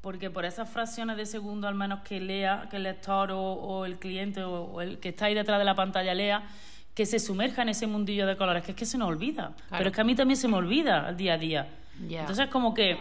porque 0.00 0.30
por 0.30 0.44
esas 0.44 0.68
fracciones 0.68 1.16
de 1.16 1.26
segundo 1.26 1.66
al 1.66 1.74
menos 1.74 2.00
que 2.00 2.20
lea, 2.20 2.68
que 2.70 2.76
el 2.76 2.84
lector 2.84 3.30
o, 3.32 3.84
el 3.84 3.98
cliente 3.98 4.44
o, 4.44 4.80
el 4.80 4.98
que 4.98 5.08
está 5.08 5.26
ahí 5.26 5.34
detrás 5.34 5.58
de 5.58 5.64
la 5.64 5.74
pantalla 5.74 6.14
lea, 6.14 6.46
que 6.94 7.04
se 7.06 7.18
sumerja 7.18 7.62
en 7.62 7.70
ese 7.70 7.86
mundillo 7.86 8.26
de 8.26 8.36
colores, 8.36 8.62
que 8.62 8.70
es 8.70 8.76
que 8.76 8.86
se 8.86 8.96
nos 8.96 9.08
olvida. 9.08 9.52
Pero 9.70 9.88
es 9.88 9.94
que 9.94 10.00
a 10.00 10.04
mí 10.04 10.14
también 10.14 10.36
se 10.36 10.48
me 10.48 10.56
olvida 10.56 11.08
al 11.08 11.16
día 11.16 11.34
a 11.34 11.38
día. 11.38 11.68
Entonces, 12.08 12.48
como 12.48 12.72
que 12.72 12.96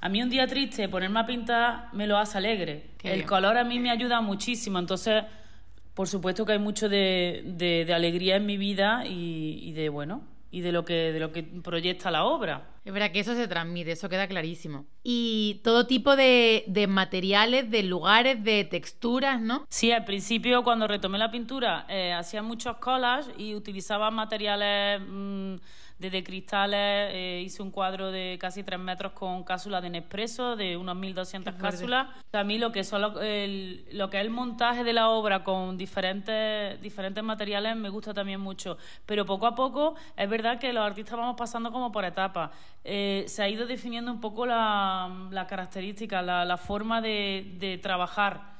a 0.00 0.08
mí 0.08 0.22
un 0.22 0.30
día 0.30 0.46
triste 0.46 0.88
ponerme 0.88 1.20
a 1.20 1.26
pintar 1.26 1.88
me 1.92 2.06
lo 2.06 2.18
hace 2.18 2.38
alegre. 2.38 2.90
el 3.02 3.24
color 3.24 3.56
a 3.56 3.64
mí 3.64 3.78
me 3.78 3.90
ayuda 3.90 4.20
muchísimo, 4.20 4.78
entonces 4.78 5.24
por 5.96 6.08
supuesto 6.08 6.44
que 6.44 6.52
hay 6.52 6.58
mucho 6.58 6.90
de, 6.90 7.90
alegría 7.92 8.36
en 8.36 8.44
mi 8.44 8.58
vida 8.58 9.04
y, 9.06 9.72
de 9.72 9.88
bueno 9.88 10.22
y 10.50 10.60
de 10.60 10.70
lo 10.70 10.84
que 10.84 11.10
de 11.12 11.18
lo 11.18 11.32
que 11.32 11.42
proyecta 11.42 12.10
la 12.10 12.24
obra. 12.24 12.68
Es 12.84 12.92
verdad 12.92 13.10
que 13.10 13.20
eso 13.20 13.34
se 13.34 13.48
transmite, 13.48 13.92
eso 13.92 14.08
queda 14.10 14.28
clarísimo. 14.28 14.84
Y 15.02 15.62
todo 15.64 15.86
tipo 15.86 16.14
de, 16.14 16.86
materiales, 16.86 17.70
de 17.70 17.82
lugares, 17.82 18.44
de 18.44 18.64
texturas, 18.64 19.40
¿no? 19.40 19.64
Sí, 19.70 19.90
al 19.90 20.04
principio 20.04 20.62
cuando 20.62 20.86
retomé 20.86 21.16
la 21.16 21.30
pintura 21.30 21.86
eh, 21.88 22.12
hacía 22.12 22.42
muchos 22.42 22.76
collages 22.76 23.32
y 23.38 23.54
utilizaba 23.54 24.10
materiales... 24.10 25.00
Mm, 25.00 25.54
desde 25.98 26.22
cristales, 26.22 27.10
eh, 27.14 27.42
hice 27.44 27.62
un 27.62 27.70
cuadro 27.70 28.10
de 28.10 28.36
casi 28.38 28.62
tres 28.62 28.78
metros 28.78 29.12
con 29.12 29.44
cápsulas 29.44 29.82
de 29.82 29.88
Nespresso, 29.88 30.54
de 30.54 30.76
unos 30.76 30.96
1.200 30.96 31.56
cápsulas. 31.56 32.08
A 32.32 32.44
mí 32.44 32.58
lo 32.58 32.70
que, 32.70 32.84
son 32.84 33.00
lo, 33.00 33.08
lo 33.08 34.10
que 34.10 34.18
es 34.18 34.24
el 34.24 34.30
montaje 34.30 34.84
de 34.84 34.92
la 34.92 35.08
obra 35.08 35.42
con 35.42 35.78
diferentes, 35.78 36.80
diferentes 36.82 37.24
materiales 37.24 37.76
me 37.76 37.88
gusta 37.88 38.12
también 38.12 38.40
mucho. 38.40 38.76
Pero 39.06 39.24
poco 39.24 39.46
a 39.46 39.54
poco 39.54 39.94
es 40.16 40.28
verdad 40.28 40.58
que 40.58 40.72
los 40.72 40.84
artistas 40.84 41.16
vamos 41.16 41.36
pasando 41.36 41.72
como 41.72 41.90
por 41.90 42.04
etapas. 42.04 42.50
Eh, 42.84 43.24
se 43.26 43.42
ha 43.42 43.48
ido 43.48 43.66
definiendo 43.66 44.12
un 44.12 44.20
poco 44.20 44.44
la, 44.44 45.28
la 45.30 45.46
característica, 45.46 46.20
la, 46.20 46.44
la 46.44 46.58
forma 46.58 47.00
de, 47.00 47.54
de 47.58 47.78
trabajar. 47.78 48.56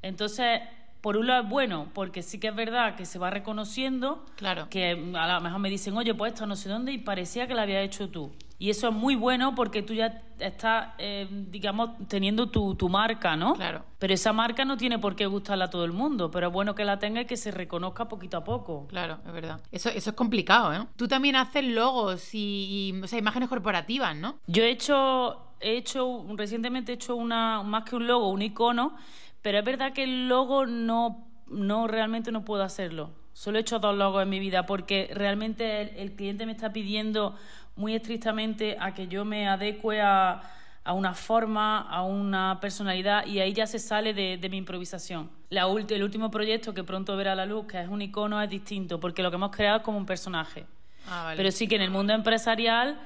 Entonces, 0.00 0.62
por 1.02 1.16
un 1.16 1.26
lado 1.26 1.42
es 1.42 1.48
bueno, 1.48 1.88
porque 1.92 2.22
sí 2.22 2.38
que 2.40 2.48
es 2.48 2.54
verdad 2.54 2.94
que 2.94 3.04
se 3.04 3.18
va 3.18 3.28
reconociendo, 3.28 4.24
claro. 4.36 4.68
que 4.70 4.92
a 5.14 5.34
lo 5.34 5.40
mejor 5.40 5.58
me 5.58 5.68
dicen, 5.68 5.96
oye, 5.96 6.14
pues 6.14 6.32
esto 6.32 6.46
no 6.46 6.56
sé 6.56 6.68
dónde, 6.68 6.92
y 6.92 6.98
parecía 6.98 7.46
que 7.46 7.54
lo 7.54 7.60
había 7.60 7.82
hecho 7.82 8.08
tú. 8.08 8.32
Y 8.62 8.70
eso 8.70 8.90
es 8.90 8.94
muy 8.94 9.16
bueno 9.16 9.56
porque 9.56 9.82
tú 9.82 9.92
ya 9.92 10.22
estás, 10.38 10.90
eh, 10.98 11.26
digamos, 11.50 11.90
teniendo 12.06 12.48
tu, 12.48 12.76
tu, 12.76 12.88
marca, 12.88 13.34
¿no? 13.34 13.54
Claro. 13.54 13.84
Pero 13.98 14.14
esa 14.14 14.32
marca 14.32 14.64
no 14.64 14.76
tiene 14.76 15.00
por 15.00 15.16
qué 15.16 15.26
gustarla 15.26 15.64
a 15.64 15.70
todo 15.70 15.84
el 15.84 15.90
mundo, 15.90 16.30
pero 16.30 16.46
es 16.46 16.52
bueno 16.52 16.76
que 16.76 16.84
la 16.84 17.00
tenga 17.00 17.22
y 17.22 17.24
que 17.24 17.36
se 17.36 17.50
reconozca 17.50 18.08
poquito 18.08 18.36
a 18.36 18.44
poco. 18.44 18.86
Claro, 18.86 19.18
es 19.26 19.32
verdad. 19.32 19.60
Eso, 19.72 19.88
eso 19.88 20.10
es 20.10 20.16
complicado, 20.16 20.72
¿eh? 20.72 20.86
Tú 20.94 21.08
también 21.08 21.34
haces 21.34 21.64
logos 21.64 22.30
y, 22.34 22.94
o 23.02 23.08
sea, 23.08 23.18
imágenes 23.18 23.48
corporativas, 23.48 24.14
¿no? 24.16 24.36
Yo 24.46 24.62
he 24.62 24.70
hecho, 24.70 25.51
he 25.62 25.76
hecho, 25.76 26.26
recientemente 26.36 26.92
he 26.92 26.94
hecho 26.96 27.16
una, 27.16 27.62
más 27.62 27.84
que 27.84 27.96
un 27.96 28.06
logo, 28.06 28.28
un 28.28 28.42
icono 28.42 28.96
pero 29.42 29.58
es 29.58 29.64
verdad 29.64 29.92
que 29.92 30.04
el 30.04 30.28
logo 30.28 30.66
no, 30.66 31.26
no 31.48 31.88
realmente 31.88 32.32
no 32.32 32.44
puedo 32.44 32.62
hacerlo. 32.62 33.10
Solo 33.32 33.58
he 33.58 33.62
hecho 33.62 33.80
dos 33.80 33.96
logos 33.96 34.22
en 34.22 34.30
mi 34.30 34.38
vida 34.38 34.66
porque 34.66 35.10
realmente 35.12 36.00
el, 36.00 36.12
cliente 36.12 36.46
me 36.46 36.52
está 36.52 36.72
pidiendo 36.72 37.36
muy 37.74 37.94
estrictamente 37.94 38.76
a 38.78 38.94
que 38.94 39.08
yo 39.08 39.24
me 39.24 39.48
adecue 39.48 40.00
a, 40.00 40.42
a 40.84 40.92
una 40.92 41.14
forma, 41.14 41.80
a 41.80 42.02
una 42.02 42.58
personalidad 42.60 43.26
y 43.26 43.40
ahí 43.40 43.52
ya 43.52 43.66
se 43.66 43.78
sale 43.78 44.14
de, 44.14 44.38
de 44.38 44.48
mi 44.48 44.58
improvisación. 44.58 45.30
La 45.50 45.66
el 45.66 46.02
último 46.02 46.30
proyecto 46.30 46.72
que 46.72 46.84
pronto 46.84 47.16
verá 47.16 47.34
la 47.34 47.46
luz, 47.46 47.66
que 47.66 47.80
es 47.80 47.88
un 47.88 48.00
icono, 48.00 48.40
es 48.40 48.48
distinto 48.48 49.00
porque 49.00 49.22
lo 49.22 49.30
que 49.30 49.36
hemos 49.36 49.50
creado 49.50 49.78
es 49.78 49.82
como 49.82 49.98
un 49.98 50.06
personaje. 50.06 50.66
Ah, 51.08 51.32
Pero 51.36 51.50
sí 51.50 51.66
que 51.66 51.76
en 51.76 51.82
el 51.82 51.90
mundo 51.90 52.12
empresarial 52.12 53.00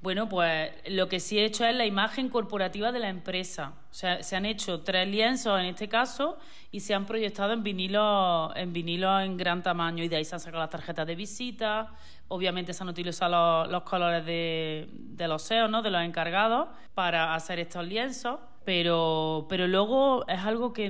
bueno, 0.00 0.28
pues 0.28 0.70
lo 0.86 1.08
que 1.08 1.18
sí 1.18 1.38
he 1.38 1.44
hecho 1.44 1.64
es 1.64 1.74
la 1.74 1.84
imagen 1.84 2.28
corporativa 2.28 2.92
de 2.92 3.00
la 3.00 3.08
empresa. 3.08 3.72
O 3.90 3.94
sea, 3.94 4.22
se 4.22 4.36
han 4.36 4.46
hecho 4.46 4.82
tres 4.82 5.08
lienzos 5.08 5.58
en 5.58 5.66
este 5.66 5.88
caso 5.88 6.38
y 6.70 6.80
se 6.80 6.94
han 6.94 7.04
proyectado 7.04 7.52
en 7.52 7.64
vinilo, 7.64 8.54
en 8.54 8.72
vinilo 8.72 9.18
en 9.18 9.36
gran 9.36 9.62
tamaño 9.62 10.04
y 10.04 10.08
de 10.08 10.16
ahí 10.16 10.24
se 10.24 10.36
han 10.36 10.40
sacado 10.40 10.62
las 10.62 10.70
tarjetas 10.70 11.04
de 11.04 11.16
visita. 11.16 11.92
Obviamente 12.28 12.72
se 12.74 12.82
han 12.84 12.90
utilizado 12.90 13.66
los, 13.66 13.82
colores 13.82 14.24
de, 14.24 14.88
los 15.26 15.42
SEO, 15.42 15.66
¿no? 15.66 15.82
de 15.82 15.90
los 15.90 16.02
encargados, 16.02 16.68
para 16.94 17.34
hacer 17.34 17.58
estos 17.58 17.84
lienzos. 17.84 18.38
Pero, 18.64 19.46
pero 19.48 19.66
luego 19.66 20.28
es 20.28 20.38
algo 20.40 20.72
que, 20.72 20.86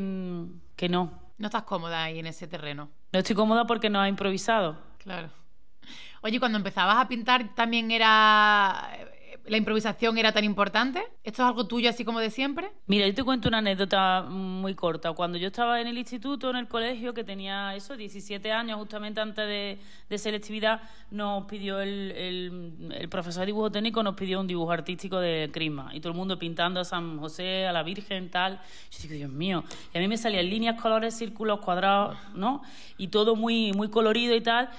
que 0.76 0.88
no. 0.90 1.18
No 1.38 1.46
estás 1.46 1.62
cómoda 1.62 2.02
ahí 2.04 2.18
en 2.18 2.26
ese 2.26 2.46
terreno. 2.46 2.90
No 3.12 3.20
estoy 3.20 3.36
cómoda 3.36 3.66
porque 3.66 3.88
no 3.88 4.00
ha 4.00 4.08
improvisado. 4.08 4.76
Claro. 4.98 5.30
Oye, 6.22 6.38
cuando 6.38 6.58
empezabas 6.58 6.96
a 6.96 7.08
pintar 7.08 7.54
también 7.54 7.90
era 7.90 8.90
la 9.48 9.56
improvisación 9.56 10.18
era 10.18 10.32
tan 10.32 10.44
importante? 10.44 11.02
¿Esto 11.24 11.42
es 11.42 11.48
algo 11.48 11.66
tuyo 11.66 11.90
así 11.90 12.04
como 12.04 12.20
de 12.20 12.30
siempre? 12.30 12.70
Mira, 12.86 13.06
yo 13.06 13.14
te 13.14 13.24
cuento 13.24 13.48
una 13.48 13.58
anécdota 13.58 14.22
muy 14.28 14.74
corta. 14.74 15.12
Cuando 15.12 15.38
yo 15.38 15.48
estaba 15.48 15.80
en 15.80 15.86
el 15.86 15.98
instituto, 15.98 16.50
en 16.50 16.56
el 16.56 16.68
colegio, 16.68 17.14
que 17.14 17.24
tenía 17.24 17.74
eso, 17.74 17.96
17 17.96 18.52
años, 18.52 18.78
justamente 18.78 19.20
antes 19.20 19.46
de, 19.46 20.18
selectividad, 20.18 20.82
nos 21.10 21.44
pidió 21.44 21.80
el, 21.80 22.90
el, 22.92 23.08
profesor 23.08 23.40
de 23.40 23.46
dibujo 23.46 23.70
técnico, 23.70 24.02
nos 24.02 24.14
pidió 24.14 24.40
un 24.40 24.46
dibujo 24.46 24.70
artístico 24.70 25.18
de 25.18 25.50
Crisma. 25.52 25.90
Y 25.94 26.00
todo 26.00 26.12
el 26.12 26.18
mundo 26.18 26.38
pintando 26.38 26.80
a 26.80 26.84
San 26.84 27.18
José, 27.18 27.66
a 27.66 27.72
la 27.72 27.82
Virgen, 27.82 28.30
tal. 28.30 28.60
Yo 28.90 29.02
digo, 29.02 29.14
Dios 29.14 29.30
mío. 29.30 29.64
Y 29.94 29.98
a 29.98 30.00
mí 30.00 30.08
me 30.08 30.16
salían 30.16 30.48
líneas, 30.48 30.80
colores, 30.80 31.16
círculos, 31.16 31.60
cuadrados, 31.60 32.16
¿no? 32.34 32.62
Y 32.96 33.08
todo 33.08 33.36
muy, 33.36 33.72
muy 33.72 33.88
colorido 33.88 34.34
y 34.34 34.40
tal. 34.40 34.70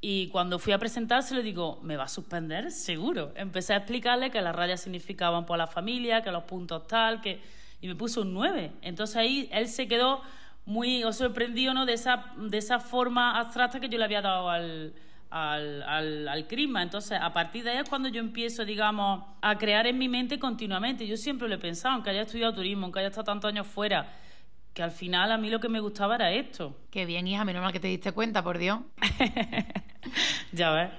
Y 0.00 0.28
cuando 0.28 0.58
fui 0.58 0.72
a 0.72 0.78
presentarse 0.78 1.34
le 1.34 1.42
digo, 1.42 1.80
¿me 1.82 1.96
va 1.96 2.04
a 2.04 2.08
suspender? 2.08 2.70
Seguro. 2.70 3.32
Empecé 3.34 3.72
a 3.72 3.78
explicarle 3.78 4.30
que 4.30 4.40
las 4.40 4.54
rayas 4.54 4.80
significaban 4.80 5.46
por 5.46 5.58
la 5.58 5.66
familia, 5.66 6.22
que 6.22 6.30
los 6.30 6.44
puntos 6.44 6.86
tal, 6.86 7.20
que... 7.20 7.40
Y 7.80 7.88
me 7.88 7.94
puso 7.94 8.22
un 8.22 8.32
9. 8.32 8.72
Entonces 8.82 9.16
ahí 9.16 9.48
él 9.52 9.68
se 9.68 9.86
quedó 9.86 10.22
muy 10.64 11.02
sorprendido 11.12 11.74
¿no? 11.74 11.86
de, 11.86 11.92
esa, 11.92 12.32
de 12.36 12.58
esa 12.58 12.80
forma 12.80 13.38
abstracta 13.38 13.80
que 13.80 13.88
yo 13.88 13.98
le 13.98 14.04
había 14.04 14.22
dado 14.22 14.48
al, 14.48 14.94
al, 15.30 15.82
al, 15.82 16.28
al 16.28 16.46
crisma. 16.46 16.82
Entonces, 16.82 17.18
a 17.20 17.32
partir 17.32 17.64
de 17.64 17.70
ahí 17.70 17.78
es 17.78 17.88
cuando 17.88 18.08
yo 18.08 18.20
empiezo, 18.20 18.64
digamos, 18.64 19.24
a 19.40 19.58
crear 19.58 19.86
en 19.86 19.98
mi 19.98 20.08
mente 20.08 20.38
continuamente. 20.38 21.06
Yo 21.06 21.16
siempre 21.16 21.48
lo 21.48 21.54
he 21.54 21.58
pensado, 21.58 21.94
aunque 21.94 22.10
haya 22.10 22.22
estudiado 22.22 22.54
turismo, 22.54 22.84
aunque 22.84 23.00
haya 23.00 23.08
estado 23.08 23.24
tantos 23.24 23.48
años 23.48 23.66
fuera, 23.66 24.12
que 24.76 24.82
al 24.82 24.90
final 24.90 25.32
a 25.32 25.38
mí 25.38 25.48
lo 25.48 25.58
que 25.58 25.70
me 25.70 25.80
gustaba 25.80 26.16
era 26.16 26.30
esto. 26.32 26.76
Qué 26.90 27.06
bien, 27.06 27.26
hija, 27.26 27.46
menos 27.46 27.62
mal 27.62 27.72
que 27.72 27.80
te 27.80 27.88
diste 27.88 28.12
cuenta, 28.12 28.44
por 28.44 28.58
Dios. 28.58 28.80
ya 30.52 30.70
ves. 30.70 30.90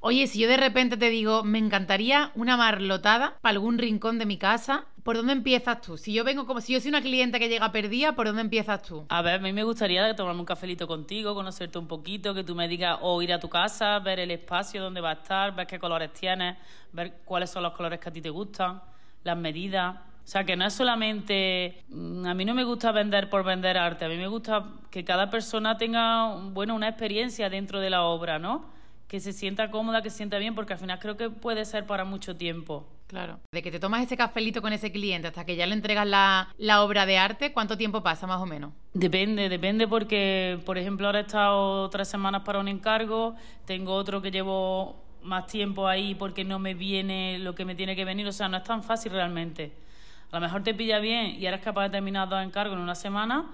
Oye, 0.00 0.26
si 0.26 0.38
yo 0.38 0.46
de 0.46 0.58
repente 0.58 0.98
te 0.98 1.08
digo, 1.08 1.42
me 1.42 1.56
encantaría 1.56 2.32
una 2.34 2.58
marlotada 2.58 3.38
para 3.40 3.52
algún 3.52 3.78
rincón 3.78 4.18
de 4.18 4.26
mi 4.26 4.36
casa, 4.36 4.84
¿por 5.04 5.16
dónde 5.16 5.32
empiezas 5.32 5.80
tú? 5.80 5.96
Si 5.96 6.12
yo 6.12 6.22
vengo 6.22 6.46
como 6.46 6.60
si 6.60 6.74
yo 6.74 6.80
soy 6.80 6.90
una 6.90 7.00
clienta 7.00 7.38
que 7.38 7.48
llega 7.48 7.72
perdida, 7.72 8.14
¿por 8.14 8.26
dónde 8.26 8.42
empiezas 8.42 8.82
tú? 8.82 9.06
A 9.08 9.22
ver, 9.22 9.36
a 9.36 9.38
mí 9.38 9.54
me 9.54 9.64
gustaría 9.64 10.14
tomarme 10.14 10.40
un 10.40 10.46
cafelito 10.46 10.86
contigo, 10.86 11.34
conocerte 11.34 11.78
un 11.78 11.88
poquito, 11.88 12.34
que 12.34 12.44
tú 12.44 12.54
me 12.54 12.68
digas 12.68 12.98
o 13.00 13.22
ir 13.22 13.32
a 13.32 13.40
tu 13.40 13.48
casa, 13.48 14.00
ver 14.00 14.20
el 14.20 14.32
espacio 14.32 14.82
donde 14.82 15.00
va 15.00 15.12
a 15.12 15.14
estar, 15.14 15.56
ver 15.56 15.66
qué 15.66 15.78
colores 15.78 16.12
tienes, 16.12 16.58
ver 16.92 17.22
cuáles 17.24 17.48
son 17.48 17.62
los 17.62 17.72
colores 17.72 18.00
que 18.00 18.10
a 18.10 18.12
ti 18.12 18.20
te 18.20 18.28
gustan, 18.28 18.82
las 19.24 19.36
medidas. 19.38 19.96
O 20.28 20.30
sea, 20.30 20.44
que 20.44 20.56
no 20.56 20.66
es 20.66 20.74
solamente... 20.74 21.84
Mm, 21.88 22.26
a 22.26 22.34
mí 22.34 22.44
no 22.44 22.52
me 22.52 22.62
gusta 22.62 22.92
vender 22.92 23.30
por 23.30 23.44
vender 23.44 23.78
arte, 23.78 24.04
a 24.04 24.08
mí 24.10 24.16
me 24.18 24.28
gusta 24.28 24.62
que 24.90 25.02
cada 25.02 25.30
persona 25.30 25.78
tenga, 25.78 26.34
bueno, 26.50 26.74
una 26.74 26.86
experiencia 26.86 27.48
dentro 27.48 27.80
de 27.80 27.88
la 27.88 28.02
obra, 28.02 28.38
¿no? 28.38 28.66
Que 29.06 29.20
se 29.20 29.32
sienta 29.32 29.70
cómoda, 29.70 30.02
que 30.02 30.10
se 30.10 30.18
sienta 30.18 30.36
bien, 30.36 30.54
porque 30.54 30.74
al 30.74 30.78
final 30.78 30.98
creo 30.98 31.16
que 31.16 31.30
puede 31.30 31.64
ser 31.64 31.86
para 31.86 32.04
mucho 32.04 32.36
tiempo. 32.36 32.86
Claro. 33.06 33.40
De 33.52 33.62
que 33.62 33.70
te 33.70 33.80
tomas 33.80 34.02
ese 34.02 34.18
cafelito 34.18 34.60
con 34.60 34.74
ese 34.74 34.92
cliente 34.92 35.28
hasta 35.28 35.46
que 35.46 35.56
ya 35.56 35.64
le 35.64 35.72
entregas 35.72 36.06
la, 36.06 36.54
la, 36.58 36.82
obra 36.82 37.06
de 37.06 37.16
arte, 37.16 37.54
¿cuánto 37.54 37.78
tiempo 37.78 38.02
pasa 38.02 38.26
más 38.26 38.42
o 38.42 38.44
menos? 38.44 38.74
Depende, 38.92 39.48
depende 39.48 39.88
porque, 39.88 40.60
por 40.66 40.76
ejemplo, 40.76 41.06
ahora 41.06 41.20
he 41.20 41.22
estado 41.22 41.88
tres 41.88 42.06
semanas 42.06 42.42
para 42.42 42.58
un 42.58 42.68
encargo, 42.68 43.34
tengo 43.64 43.94
otro 43.94 44.20
que 44.20 44.30
llevo 44.30 45.02
más 45.22 45.46
tiempo 45.46 45.88
ahí 45.88 46.14
porque 46.14 46.44
no 46.44 46.58
me 46.58 46.74
viene 46.74 47.38
lo 47.38 47.54
que 47.54 47.64
me 47.64 47.74
tiene 47.74 47.96
que 47.96 48.04
venir. 48.04 48.26
O 48.26 48.32
sea, 48.32 48.50
no 48.50 48.58
es 48.58 48.64
tan 48.64 48.82
fácil 48.82 49.12
realmente. 49.12 49.87
A 50.30 50.36
lo 50.36 50.40
mejor 50.40 50.62
te 50.62 50.74
pilla 50.74 50.98
bien 50.98 51.36
y 51.40 51.46
eres 51.46 51.60
capaz 51.60 51.84
de 51.84 51.90
terminar 51.90 52.28
dos 52.28 52.42
encargos 52.42 52.76
en 52.76 52.82
una 52.82 52.94
semana, 52.94 53.46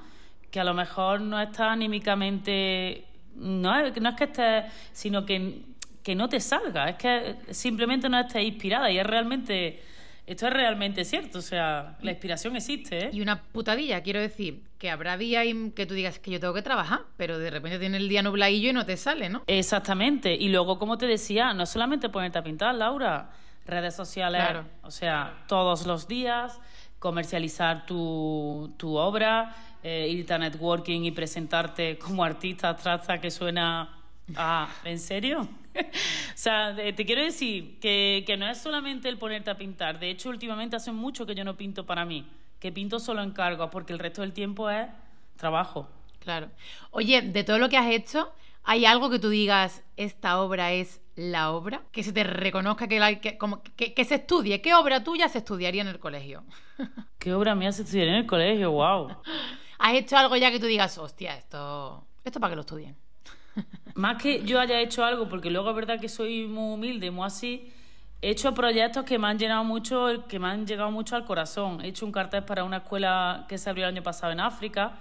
que 0.51 0.61
a 0.61 0.65
lo 0.65 0.75
mejor 0.75 1.21
no 1.21 1.41
estás 1.41 1.73
anímicamente. 1.73 3.05
No 3.37 3.77
es, 3.79 4.01
no 4.01 4.11
es 4.11 4.17
que 4.17 4.25
estés, 4.25 4.65
sino 4.93 5.27
que, 5.27 5.63
que 6.03 6.15
no 6.15 6.29
te 6.29 6.41
salga. 6.41 6.89
Es 6.89 6.97
que 6.97 7.37
simplemente 7.51 8.09
no 8.09 8.19
estés 8.19 8.43
inspirada 8.43 8.91
y 8.91 8.99
es 8.99 9.07
realmente 9.07 9.83
esto 10.27 10.47
es 10.47 10.55
realmente 10.55 11.05
cierto, 11.05 11.39
o 11.39 11.43
sea, 11.43 11.99
la 12.01 12.11
inspiración 12.11 12.57
existe, 12.57 13.07
¿eh? 13.07 13.11
Y 13.13 13.21
una 13.21 13.43
putadilla, 13.43 14.03
quiero 14.03 14.21
decir, 14.21 14.63
que 14.79 14.89
habrá 14.89 15.19
días 15.19 15.45
que 15.77 15.85
tú 15.85 15.93
digas 15.93 16.19
que 16.19 16.31
yo 16.31 16.41
tengo 16.41 16.55
que 16.55 16.63
trabajar, 16.63 17.01
pero 17.19 17.39
de 17.39 17.51
repente 17.51 17.79
tiene 17.79 17.99
el 17.99 18.09
día 18.09 18.23
nubladillo 18.23 18.71
y 18.71 18.73
no 18.73 18.87
te 18.87 18.97
sale, 18.97 19.29
¿no? 19.29 19.43
Exactamente. 19.47 20.35
Y 20.35 20.49
luego, 20.49 20.79
como 20.79 20.97
te 20.97 21.07
decía, 21.07 21.53
no 21.53 21.67
solamente 21.67 22.09
ponerte 22.09 22.39
a 22.39 22.43
pintar, 22.43 22.75
Laura, 22.75 23.29
redes 23.67 23.95
sociales, 23.95 24.43
o 24.83 24.91
sea, 24.91 25.45
todos 25.49 25.87
los 25.87 26.07
días, 26.09 26.61
comercializar 26.99 27.87
tu, 27.87 28.75
tu 28.77 28.97
obra, 28.97 29.55
eh, 29.83 30.09
irte 30.11 30.33
a 30.35 30.39
networking 30.39 31.03
y 31.03 31.11
presentarte 31.11 31.99
como 31.99 32.25
artista 32.25 32.71
abstracta 32.71 33.21
que 33.21 33.31
suena 33.31 34.05
Ah, 34.37 34.69
¿en 34.85 34.99
serio? 34.99 35.49
o 35.75 35.83
sea, 36.35 36.75
te 36.75 37.05
quiero 37.05 37.23
decir 37.23 37.79
que, 37.79 38.25
que, 38.27 38.37
no 38.37 38.49
es 38.49 38.59
solamente 38.59 39.09
el 39.09 39.19
ponerte 39.19 39.51
a 39.51 39.57
pintar. 39.57 39.99
De 39.99 40.11
hecho, 40.11 40.31
últimamente 40.31 40.77
hace 40.77 40.93
mucho 40.93 41.27
que 41.27 41.35
yo 41.35 41.45
no 41.45 41.57
pinto 41.57 41.85
para 41.85 42.05
mí, 42.05 42.27
que 42.59 42.73
pinto 42.73 42.99
solo 42.99 43.23
en 43.23 43.33
cargo, 43.33 43.71
porque 43.71 43.93
el 43.93 43.99
resto 43.99 44.23
del 44.23 44.33
tiempo 44.33 44.71
es 44.71 44.89
trabajo. 45.37 45.89
Claro. 46.21 46.49
Oye, 46.91 47.21
de 47.21 47.45
todo 47.45 47.59
lo 47.59 47.69
que 47.69 47.77
has 47.77 47.91
hecho, 47.91 48.33
¿hay 48.63 48.87
algo 48.87 49.11
que 49.11 49.19
tú 49.19 49.29
digas, 49.29 49.83
esta 49.97 50.41
obra 50.41 50.73
es 50.73 51.03
la 51.17 51.53
obra? 51.53 51.83
Que 51.93 52.03
se 52.03 52.13
te 52.13 52.25
reconozca, 52.25 52.89
que, 52.89 52.99
la, 52.99 53.21
que, 53.21 53.39
como, 53.39 53.63
que, 53.63 53.95
que 53.95 54.05
se 54.05 54.17
estudie. 54.17 54.61
¿Qué 54.61 54.75
obra 54.75 55.05
tuya 55.05 55.29
se 55.29 55.39
estudiaría 55.39 55.83
en 55.83 55.89
el 55.89 55.99
colegio? 55.99 56.45
¿Qué 57.19 57.33
obra 57.33 57.55
mía 57.55 57.73
se 57.73 57.83
estudiaría 57.83 58.15
en 58.15 58.21
el 58.21 58.27
colegio? 58.27 58.73
¡Wow! 58.73 59.09
¿Has 59.79 59.95
hecho 59.95 60.17
algo 60.17 60.37
ya 60.37 60.51
que 60.51 60.61
tú 60.61 60.67
digas, 60.67 60.97
hostia, 60.99 61.37
esto, 61.37 62.07
esto 62.25 62.41
para 62.41 62.53
que 62.53 62.57
lo 62.57 62.61
estudien? 62.63 62.97
Más 63.95 64.21
que 64.23 64.45
yo 64.45 64.61
haya 64.61 64.81
hecho 64.81 65.05
algo, 65.05 65.29
porque 65.29 65.51
luego 65.51 65.71
es 65.71 65.77
verdad 65.77 66.01
que 66.01 66.09
soy 66.09 66.47
muy 66.47 66.75
humilde, 66.75 67.11
muy 67.11 67.27
así, 67.27 67.73
he 68.21 68.31
hecho 68.31 68.55
proyectos 68.55 69.05
que 69.05 69.19
me 69.19 69.29
han 69.29 69.39
llenado 69.39 69.65
mucho, 69.65 70.25
que 70.29 70.39
me 70.39 70.49
han 70.49 70.67
llegado 70.67 70.91
mucho 70.91 71.17
al 71.17 71.25
corazón. 71.25 71.81
He 71.83 71.89
hecho 71.89 72.07
un 72.07 72.13
cartel 72.13 72.45
para 72.45 72.65
una 72.65 72.79
escuela 72.79 73.45
que 73.49 73.59
se 73.59 73.69
abrió 73.69 73.85
el 73.85 73.95
año 73.95 74.03
pasado 74.03 74.33
en 74.33 74.41
África 74.41 74.99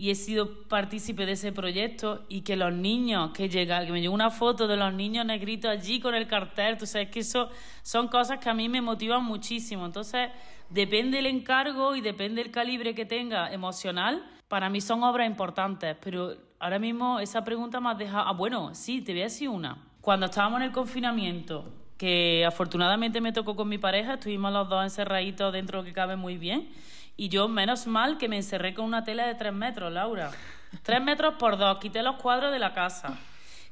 y 0.00 0.10
he 0.10 0.14
sido 0.14 0.62
partícipe 0.68 1.26
de 1.26 1.32
ese 1.32 1.50
proyecto 1.50 2.24
y 2.28 2.42
que 2.42 2.54
los 2.54 2.72
niños 2.72 3.32
que 3.32 3.48
llegan, 3.48 3.84
que 3.84 3.90
me 3.90 4.00
llegó 4.00 4.14
una 4.14 4.30
foto 4.30 4.68
de 4.68 4.76
los 4.76 4.94
niños 4.94 5.26
negritos 5.26 5.68
allí 5.68 5.98
con 5.98 6.14
el 6.14 6.28
cartel, 6.28 6.78
tú 6.78 6.86
sabes 6.86 7.10
que 7.10 7.18
eso 7.18 7.50
son 7.82 8.06
cosas 8.06 8.38
que 8.38 8.48
a 8.48 8.54
mí 8.54 8.68
me 8.68 8.80
motivan 8.80 9.24
muchísimo. 9.24 9.84
Entonces, 9.84 10.30
depende 10.70 11.18
el 11.18 11.26
encargo 11.26 11.96
y 11.96 12.00
depende 12.00 12.40
el 12.40 12.52
calibre 12.52 12.94
que 12.94 13.06
tenga 13.06 13.52
emocional, 13.52 14.24
para 14.46 14.70
mí 14.70 14.80
son 14.80 15.02
obras 15.02 15.26
importantes, 15.26 15.96
pero 16.00 16.32
ahora 16.60 16.78
mismo 16.78 17.18
esa 17.18 17.42
pregunta 17.42 17.80
me 17.80 17.90
ha 17.90 17.94
dejado... 17.94 18.28
Ah, 18.28 18.32
bueno, 18.32 18.76
sí, 18.76 19.02
te 19.02 19.10
voy 19.10 19.22
a 19.22 19.24
decir 19.24 19.48
una. 19.48 19.84
Cuando 20.00 20.26
estábamos 20.26 20.60
en 20.60 20.66
el 20.66 20.72
confinamiento, 20.72 21.72
que 21.96 22.44
afortunadamente 22.46 23.20
me 23.20 23.32
tocó 23.32 23.56
con 23.56 23.68
mi 23.68 23.78
pareja, 23.78 24.14
estuvimos 24.14 24.52
los 24.52 24.68
dos 24.68 24.84
encerraditos 24.84 25.52
dentro 25.52 25.82
que 25.82 25.92
cabe 25.92 26.14
muy 26.14 26.38
bien, 26.38 26.68
y 27.18 27.28
yo 27.28 27.48
menos 27.48 27.88
mal 27.88 28.16
que 28.16 28.28
me 28.28 28.36
encerré 28.36 28.72
con 28.72 28.84
una 28.84 29.02
tela 29.02 29.26
de 29.26 29.34
tres 29.34 29.52
metros, 29.52 29.92
Laura. 29.92 30.30
Tres 30.84 31.02
metros 31.02 31.34
por 31.34 31.58
dos, 31.58 31.78
quité 31.78 32.00
los 32.02 32.14
cuadros 32.16 32.52
de 32.52 32.60
la 32.60 32.72
casa. 32.72 33.18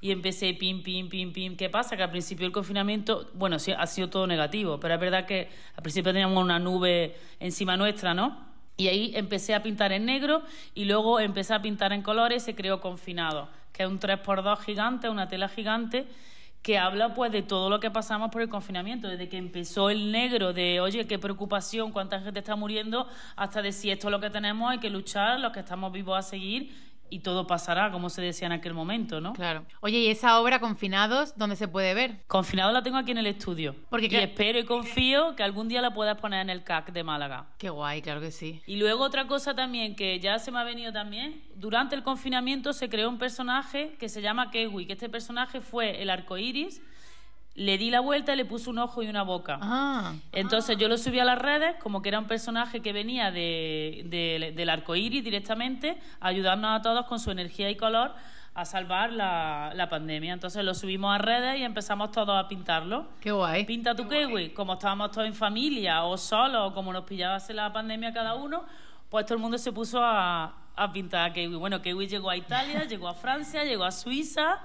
Y 0.01 0.11
empecé 0.11 0.53
pim, 0.55 0.83
pim, 0.83 1.09
pim, 1.09 1.33
pim. 1.33 1.57
¿Qué 1.57 1.71
pasa? 1.71 1.97
Que 1.97 2.03
al 2.03 2.11
principio 2.11 2.45
el 2.45 2.53
confinamiento, 2.53 3.31
bueno, 3.35 3.61
sí, 3.61 3.73
ha 3.73 3.87
sido 3.87 4.11
todo 4.11 4.27
negativo, 4.27 4.81
pero 4.81 4.95
es 4.95 5.01
verdad 5.01 5.27
que 5.27 5.49
al 5.77 5.83
principio 5.83 6.13
teníamos 6.13 6.43
una 6.43 6.59
nube 6.59 7.17
encima 7.39 7.77
nuestra, 7.77 8.15
¿no? 8.15 8.37
Y 8.77 8.89
ahí 8.89 9.13
empecé 9.15 9.55
a 9.55 9.63
pintar 9.63 9.93
en 9.93 10.07
negro 10.07 10.43
y 10.75 10.85
luego 10.85 11.21
empecé 11.21 11.55
a 11.55 11.63
pintar 11.63 11.93
en 11.93 12.03
colores 12.03 12.43
y 12.43 12.47
se 12.47 12.55
creó 12.57 12.81
Confinado, 12.81 13.49
que 13.73 13.85
es 13.85 13.89
un 13.89 14.01
3x2 14.01 14.59
gigante, 14.59 15.09
una 15.09 15.29
tela 15.29 15.49
gigante 15.49 16.07
que 16.67 16.79
habla 16.79 17.15
pues 17.15 17.31
de 17.31 17.43
todo 17.43 17.71
lo 17.71 17.79
que 17.79 17.93
pasamos 17.93 18.29
por 18.33 18.43
el 18.43 18.49
confinamiento, 18.49 19.07
desde 19.07 19.29
que 19.29 19.37
empezó 19.37 19.89
el 19.89 20.11
negro 20.11 20.53
de, 20.53 20.81
oye, 20.81 21.07
qué 21.07 21.17
preocupación, 21.17 21.93
cuánta 21.93 22.21
gente 22.21 22.41
está 22.41 22.57
muriendo, 22.57 23.07
hasta 23.37 23.63
de 23.63 23.71
si 23.71 23.89
esto 23.93 24.09
es 24.09 24.11
lo 24.11 24.19
que 24.19 24.31
tenemos, 24.31 24.69
hay 24.69 24.79
que 24.79 24.91
luchar, 24.91 25.39
los 25.39 25.53
que 25.53 25.61
estamos 25.61 25.93
vivos 25.93 26.19
a 26.19 26.23
seguir 26.23 26.75
y 27.11 27.21
todo 27.21 27.47
pasará, 27.47 27.91
como 27.91 28.11
se 28.11 28.23
decía 28.23 28.47
en 28.47 28.53
aquel 28.53 28.75
momento, 28.75 29.21
¿no? 29.21 29.33
Claro. 29.33 29.65
Oye, 29.81 29.99
¿y 29.99 30.09
esa 30.09 30.41
obra 30.41 30.61
Confinados 30.61 31.37
dónde 31.37 31.57
se 31.57 31.69
puede 31.69 31.95
ver? 31.95 32.23
Confinados 32.27 32.73
la 32.73 32.83
tengo 32.83 32.97
aquí 32.97 33.13
en 33.13 33.19
el 33.19 33.27
estudio. 33.27 33.75
Porque, 33.91 34.09
y 34.11 34.17
espero 34.17 34.59
y 34.59 34.65
confío 34.65 35.37
que 35.37 35.43
algún 35.43 35.69
día 35.69 35.81
la 35.83 35.95
puedas 35.95 36.19
poner 36.19 36.41
en 36.41 36.51
el 36.51 36.65
CAC 36.65 36.93
de 36.93 37.05
Málaga. 37.05 37.47
Qué 37.59 37.71
guay, 37.71 38.03
claro 38.03 38.21
que 38.21 38.31
sí. 38.31 38.63
Y 38.67 38.77
luego 38.77 39.05
otra 39.05 39.27
cosa 39.27 39.55
también 39.55 39.95
que 39.95 40.19
ya 40.21 40.39
se 40.39 40.51
me 40.51 40.59
ha 40.59 40.65
venido 40.65 40.93
también, 40.93 41.43
durante 41.55 41.95
el 41.95 42.03
confinamiento 42.03 42.73
se 42.73 42.89
creó 42.89 43.09
un 43.09 43.19
personaje 43.19 43.97
que 43.99 44.09
se 44.09 44.23
llama 44.23 44.51
Kewi, 44.51 44.87
que 44.87 44.95
este 44.95 45.09
personaje 45.09 45.61
fue 45.61 46.03
el 46.03 46.11
arco 46.11 46.37
iris 46.37 46.83
le 47.57 47.79
di 47.79 47.91
la 47.91 48.01
vuelta 48.01 48.35
y 48.35 48.37
le 48.37 48.45
puse 48.45 48.69
un 48.69 48.79
ojo 48.79 49.03
y 49.03 49.09
una 49.09 49.23
boca. 49.23 49.59
Ah. 49.61 50.15
Entonces 50.33 50.77
yo 50.77 50.89
lo 50.89 50.99
subí 50.99 51.19
a 51.19 51.25
las 51.25 51.39
redes 51.39 51.77
como 51.83 52.03
que 52.03 52.11
era 52.11 52.19
un 52.19 52.27
personaje 52.27 52.81
que 52.81 52.93
venía 52.93 53.31
de, 53.31 54.53
del 54.55 54.69
arco 54.69 54.95
iris 54.95 55.25
directamente, 55.25 55.99
ayudándonos 56.21 56.81
a 56.81 56.83
todos 56.83 57.07
con 57.07 57.19
su 57.19 57.31
energía 57.31 57.71
y 57.71 57.77
color 57.77 58.13
a 58.55 58.65
salvar 58.65 59.13
la, 59.13 59.73
la, 59.75 59.89
pandemia. 59.89 60.33
Entonces 60.33 60.65
lo 60.65 60.75
subimos 60.75 61.15
a 61.15 61.19
redes 61.19 61.59
y 61.59 61.63
empezamos 61.63 62.11
todos 62.11 62.43
a 62.43 62.49
pintarlo. 62.49 63.07
Qué 63.21 63.31
guay. 63.31 63.65
Pinta 63.65 63.95
tu 63.95 64.09
kiwi. 64.09 64.51
Como 64.51 64.75
estábamos 64.75 65.11
todos 65.11 65.27
en 65.27 65.35
familia 65.35 66.05
o 66.05 66.17
solos, 66.17 66.71
o 66.71 66.75
como 66.75 66.93
nos 66.93 67.05
pillaba 67.05 67.39
la 67.51 67.73
pandemia 67.73 68.13
cada 68.13 68.35
uno, 68.35 68.65
pues 69.11 69.27
todo 69.27 69.35
el 69.35 69.41
mundo 69.41 69.59
se 69.59 69.73
puso 69.73 70.03
a, 70.03 70.55
a 70.75 70.93
pintar 70.93 71.31
a 71.31 71.33
kiwi. 71.33 71.57
Bueno, 71.57 71.83
kiwi 71.83 72.07
llegó 72.07 72.31
a 72.31 72.37
Italia, 72.37 72.85
llegó 72.85 73.09
a 73.09 73.15
Francia, 73.15 73.65
llegó 73.65 73.85
a 73.85 73.91
Suiza 73.91 74.61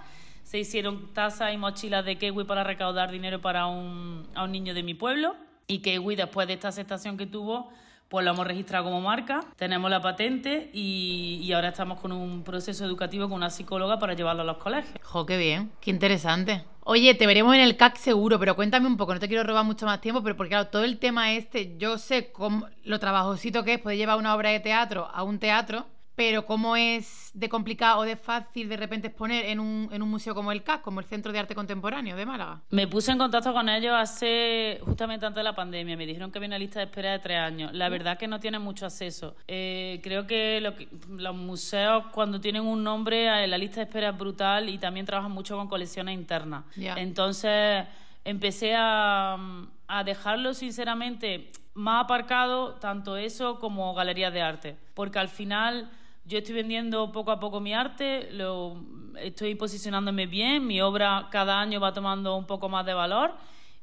se 0.51 0.59
hicieron 0.59 1.13
tazas 1.13 1.53
y 1.53 1.57
mochilas 1.57 2.03
de 2.03 2.17
kiwi 2.17 2.43
para 2.43 2.65
recaudar 2.65 3.09
dinero 3.09 3.39
para 3.39 3.67
un, 3.67 4.27
a 4.35 4.43
un 4.43 4.51
niño 4.51 4.73
de 4.73 4.83
mi 4.83 4.93
pueblo. 4.93 5.33
Y 5.65 5.79
kiwi, 5.79 6.17
después 6.17 6.45
de 6.45 6.55
esta 6.55 6.67
aceptación 6.67 7.15
que 7.15 7.25
tuvo, 7.25 7.69
pues 8.09 8.25
lo 8.25 8.31
hemos 8.31 8.45
registrado 8.45 8.83
como 8.83 8.99
marca, 8.99 9.39
tenemos 9.55 9.89
la 9.89 10.01
patente 10.01 10.69
y, 10.73 11.39
y, 11.41 11.53
ahora 11.53 11.69
estamos 11.69 12.01
con 12.01 12.11
un 12.11 12.43
proceso 12.43 12.83
educativo 12.83 13.29
con 13.29 13.37
una 13.37 13.49
psicóloga 13.49 13.97
para 13.97 14.13
llevarlo 14.13 14.41
a 14.41 14.45
los 14.45 14.57
colegios. 14.57 14.95
¡Jo, 15.01 15.25
qué 15.25 15.37
bien! 15.37 15.71
¡Qué 15.79 15.89
interesante! 15.89 16.65
Oye, 16.81 17.15
te 17.15 17.27
veremos 17.27 17.55
en 17.55 17.61
el 17.61 17.77
CAC 17.77 17.95
seguro, 17.95 18.37
pero 18.37 18.57
cuéntame 18.57 18.87
un 18.87 18.97
poco, 18.97 19.13
no 19.13 19.21
te 19.21 19.29
quiero 19.29 19.43
robar 19.43 19.63
mucho 19.63 19.85
más 19.85 20.01
tiempo, 20.01 20.21
pero 20.21 20.35
porque 20.35 20.49
claro, 20.49 20.67
todo 20.67 20.83
el 20.83 20.99
tema 20.99 21.31
este, 21.31 21.77
yo 21.77 21.97
sé 21.97 22.33
cómo, 22.33 22.67
lo 22.83 22.99
trabajosito 22.99 23.63
que 23.63 23.75
es 23.75 23.79
poder 23.79 23.97
llevar 23.97 24.17
una 24.17 24.35
obra 24.35 24.49
de 24.49 24.59
teatro 24.59 25.07
a 25.13 25.23
un 25.23 25.39
teatro, 25.39 25.85
pero 26.21 26.45
cómo 26.45 26.75
es 26.75 27.31
de 27.33 27.49
complicado 27.49 28.01
o 28.01 28.03
de 28.03 28.15
fácil 28.15 28.69
de 28.69 28.77
repente 28.77 29.07
exponer 29.07 29.45
en 29.45 29.59
un, 29.59 29.89
en 29.91 30.03
un 30.03 30.09
museo 30.11 30.35
como 30.35 30.51
el 30.51 30.61
CAC, 30.61 30.83
como 30.83 30.99
el 30.99 31.07
Centro 31.07 31.31
de 31.31 31.39
Arte 31.39 31.55
Contemporáneo 31.55 32.15
de 32.15 32.27
Málaga. 32.27 32.61
Me 32.69 32.85
puse 32.87 33.11
en 33.11 33.17
contacto 33.17 33.51
con 33.51 33.67
ellos 33.67 33.95
hace 33.97 34.79
justamente 34.85 35.25
antes 35.25 35.37
de 35.37 35.43
la 35.43 35.55
pandemia. 35.55 35.97
Me 35.97 36.05
dijeron 36.05 36.31
que 36.31 36.37
había 36.37 36.49
una 36.49 36.59
lista 36.59 36.77
de 36.77 36.85
espera 36.85 37.13
de 37.13 37.17
tres 37.17 37.39
años. 37.39 37.73
La 37.73 37.89
verdad 37.89 38.19
que 38.19 38.27
no 38.27 38.39
tienen 38.39 38.61
mucho 38.61 38.85
acceso. 38.85 39.35
Eh, 39.47 39.99
creo 40.03 40.27
que, 40.27 40.61
los 41.09 41.35
museos 41.35 42.03
cuando 42.11 42.39
tienen 42.39 42.67
un 42.67 42.83
nombre, 42.83 43.43
eh, 43.43 43.47
la 43.47 43.57
lista 43.57 43.77
de 43.77 43.85
espera 43.85 44.09
es 44.09 44.17
brutal 44.19 44.69
y 44.69 44.77
también 44.77 45.07
trabajan 45.07 45.31
mucho 45.31 45.57
con 45.57 45.67
colecciones 45.67 46.13
internas. 46.13 46.65
Entonces 46.77 47.83
empecé 48.23 48.75
a, 48.77 49.39
a 49.87 50.03
dejarlo 50.03 50.53
sinceramente 50.53 51.51
más 51.73 52.03
aparcado 52.03 52.75
tanto 52.75 53.17
eso 53.17 53.59
como 53.59 53.95
galerías 53.95 54.31
de 54.31 54.41
arte, 54.43 54.77
porque 54.93 55.17
al 55.17 55.29
final 55.29 55.89
yo 56.25 56.37
estoy 56.37 56.55
vendiendo 56.55 57.11
poco 57.11 57.31
a 57.31 57.39
poco 57.39 57.59
mi 57.59 57.73
arte, 57.73 58.29
lo, 58.31 58.83
estoy 59.19 59.55
posicionándome 59.55 60.27
bien, 60.27 60.65
mi 60.65 60.81
obra 60.81 61.27
cada 61.31 61.59
año 61.59 61.79
va 61.79 61.93
tomando 61.93 62.35
un 62.35 62.45
poco 62.45 62.69
más 62.69 62.85
de 62.85 62.93
valor 62.93 63.33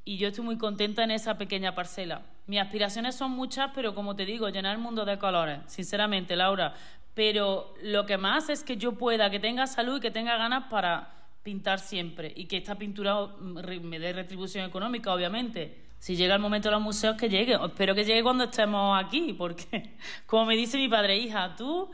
y 0.05 0.17
yo 0.17 0.29
estoy 0.29 0.45
muy 0.45 0.57
contenta 0.57 1.05
en 1.05 1.11
esa 1.11 1.37
pequeña 1.37 1.75
parcela. 1.75 2.23
Mis 2.47 2.61
aspiraciones 2.61 3.15
son 3.15 3.33
muchas, 3.33 3.71
pero 3.75 3.95
como 3.95 4.17
te 4.17 4.25
digo, 4.25 4.49
llenar 4.49 4.75
el 4.75 4.81
mundo 4.81 5.05
de 5.05 5.19
colores, 5.19 5.61
sinceramente, 5.67 6.35
Laura. 6.35 6.75
Pero 7.13 7.75
lo 7.83 8.07
que 8.07 8.17
más 8.17 8.49
es 8.49 8.63
que 8.63 8.77
yo 8.77 8.93
pueda, 8.93 9.29
que 9.29 9.39
tenga 9.39 9.67
salud 9.67 9.99
y 9.99 10.01
que 10.01 10.11
tenga 10.11 10.37
ganas 10.37 10.65
para 10.71 11.13
pintar 11.43 11.79
siempre 11.79 12.33
y 12.35 12.47
que 12.47 12.59
esta 12.59 12.77
pintura 12.77 13.27
me 13.37 13.99
dé 13.99 14.13
retribución 14.13 14.65
económica, 14.65 15.13
obviamente. 15.13 15.89
Si 15.99 16.15
llega 16.15 16.35
el 16.35 16.41
momento 16.41 16.69
de 16.69 16.77
los 16.77 16.83
museos, 16.83 17.17
que 17.17 17.29
llegue. 17.29 17.59
Espero 17.63 17.95
que 17.95 18.05
llegue 18.05 18.23
cuando 18.23 18.45
estemos 18.45 19.03
aquí, 19.03 19.35
porque, 19.35 19.97
como 20.27 20.47
me 20.47 20.57
dice 20.57 20.79
mi 20.79 20.89
padre, 20.89 21.19
hija, 21.19 21.55
tú 21.57 21.91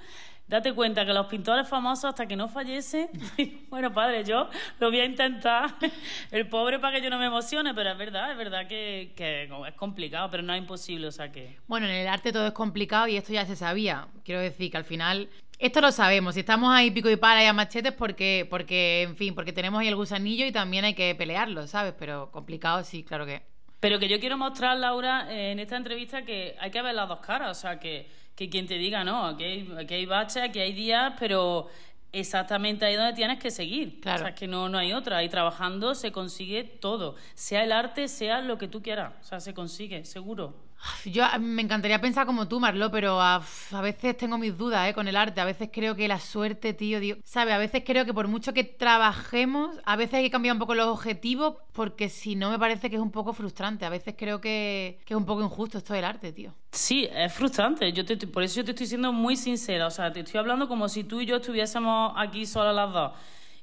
Date 0.55 0.73
cuenta 0.73 1.05
que 1.05 1.13
los 1.13 1.27
pintores 1.27 1.67
famosos, 1.67 2.05
hasta 2.05 2.27
que 2.27 2.37
no 2.37 2.49
fallece, 2.49 3.11
bueno, 3.71 3.93
padre, 3.93 4.23
yo 4.23 4.49
lo 4.79 4.89
voy 4.89 5.01
a 5.01 5.05
intentar. 5.05 5.75
El 6.31 6.49
pobre 6.49 6.79
para 6.79 6.97
que 6.97 7.03
yo 7.03 7.11
no 7.11 7.19
me 7.19 7.27
emocione, 7.27 7.75
pero 7.75 7.91
es 7.91 7.99
verdad, 7.99 8.31
es 8.31 8.39
verdad 8.39 8.69
que, 8.69 9.15
que 9.17 9.51
es 9.67 9.75
complicado, 9.75 10.31
pero 10.31 10.45
no 10.45 10.55
es 10.55 10.61
imposible, 10.61 11.09
o 11.09 11.11
sea 11.11 11.33
que... 11.33 11.59
Bueno, 11.67 11.87
en 11.87 11.95
el 11.97 12.07
arte 12.07 12.31
todo 12.31 12.47
es 12.47 12.53
complicado 12.53 13.09
y 13.09 13.17
esto 13.17 13.33
ya 13.33 13.45
se 13.45 13.57
sabía. 13.57 14.07
Quiero 14.25 14.41
decir 14.41 14.71
que 14.71 14.77
al 14.77 14.85
final 14.85 15.29
esto 15.59 15.81
lo 15.81 15.91
sabemos. 15.91 16.35
Si 16.35 16.41
estamos 16.41 16.73
ahí 16.73 16.93
pico 16.93 17.11
y 17.11 17.17
pala 17.17 17.43
y 17.43 17.47
a 17.47 17.53
machetes, 17.53 17.93
porque, 17.93 18.47
porque, 18.49 19.03
en 19.03 19.17
fin, 19.17 19.35
porque 19.35 19.53
tenemos 19.53 19.81
ahí 19.81 19.89
el 19.89 19.97
gusanillo 19.97 20.47
y 20.47 20.53
también 20.53 20.85
hay 20.85 20.95
que 20.95 21.17
pelearlo, 21.17 21.67
¿sabes? 21.67 21.95
Pero 21.99 22.31
complicado 22.31 22.85
sí, 22.85 23.03
claro 23.03 23.27
que. 23.27 23.43
Pero 23.85 23.99
que 23.99 24.09
yo 24.09 24.19
quiero 24.19 24.39
mostrar, 24.39 24.79
Laura, 24.79 25.27
en 25.31 25.59
esta 25.59 25.77
entrevista 25.77 26.25
que 26.25 26.57
hay 26.59 26.71
que 26.71 26.81
ver 26.81 26.95
las 26.95 27.07
dos 27.07 27.19
caras. 27.19 27.51
O 27.59 27.61
sea, 27.61 27.79
que, 27.79 28.09
que 28.35 28.49
quien 28.49 28.67
te 28.67 28.79
diga, 28.79 29.05
no, 29.05 29.27
aquí 29.27 29.45
hay, 29.45 29.75
aquí 29.79 29.93
hay 29.93 30.07
baches, 30.07 30.43
aquí 30.43 30.59
hay 30.59 30.73
días, 30.73 31.13
pero 31.21 31.69
exactamente 32.11 32.87
ahí 32.87 32.95
donde 32.95 33.13
tienes 33.13 33.39
que 33.39 33.51
seguir. 33.51 34.01
Claro. 34.01 34.17
O 34.17 34.21
sea, 34.21 34.29
es 34.31 34.37
que 34.37 34.49
no, 34.49 34.71
no 34.71 34.79
hay 34.79 34.95
otra. 34.95 35.19
Ahí 35.19 35.29
trabajando 35.29 35.95
se 35.95 36.13
consigue 36.13 36.65
todo. 36.65 37.17
Sea 37.35 37.63
el 37.63 37.73
arte, 37.73 38.09
sea 38.09 38.41
lo 38.41 38.57
que 38.57 38.69
tú 38.69 38.81
quieras. 38.81 39.13
O 39.21 39.23
sea, 39.23 39.39
se 39.39 39.53
consigue, 39.53 40.07
seguro. 40.07 40.64
Yo 41.05 41.25
me 41.41 41.63
encantaría 41.63 42.01
pensar 42.01 42.27
como 42.27 42.49
tú, 42.49 42.61
Marlo, 42.61 42.91
pero 42.91 43.21
a, 43.21 43.43
veces 43.83 44.17
tengo 44.17 44.39
mis 44.39 44.57
dudas 44.57 44.89
¿eh? 44.89 44.95
con 44.95 45.09
el 45.09 45.17
arte. 45.17 45.41
A 45.41 45.45
veces 45.45 45.71
creo 45.73 45.95
que 45.95 46.09
la 46.09 46.19
suerte, 46.19 46.73
tío, 46.75 47.01
tío. 47.01 47.17
¿Sabes? 47.25 47.55
A 47.55 47.59
veces 47.59 47.83
creo 47.85 48.05
que 48.05 48.15
por 48.15 48.29
mucho 48.29 48.53
que 48.53 48.65
trabajemos, 48.65 49.77
a 49.85 49.97
veces 49.97 50.15
hay 50.15 50.25
que 50.25 50.31
cambiar 50.31 50.55
un 50.55 50.59
poco 50.59 50.75
los 50.75 50.87
objetivos 50.87 51.57
porque 51.73 52.09
si 52.09 52.37
no 52.37 52.51
me 52.51 52.59
parece 52.59 52.91
que 52.91 52.97
es 52.97 53.03
un 53.03 53.11
poco 53.11 53.33
frustrante. 53.33 53.85
A 53.85 53.91
veces 53.91 54.15
creo 54.17 54.41
que, 54.41 54.99
es 55.07 55.17
un 55.17 55.27
poco 55.27 55.43
injusto 55.43 55.79
esto 55.79 55.95
del 55.95 56.05
arte, 56.05 56.33
tío. 56.33 56.55
Sí, 56.73 57.09
es 57.13 57.33
frustrante. 57.33 57.93
Yo 57.93 58.05
te, 58.05 58.17
por 58.27 58.43
eso 58.43 58.57
yo 58.57 58.65
te 58.65 58.73
estoy 58.73 58.87
siendo 58.87 59.13
muy 59.13 59.37
sincera. 59.37 59.87
O 59.87 59.91
sea, 59.91 60.13
te 60.13 60.21
estoy 60.21 60.39
hablando 60.39 60.69
como 60.69 60.89
si 60.89 61.05
tú 61.05 61.21
y 61.21 61.27
yo 61.27 61.37
estuviésemos 61.37 62.13
aquí 62.17 62.47
solas 62.47 62.75
las 62.75 62.93
dos. 62.93 63.13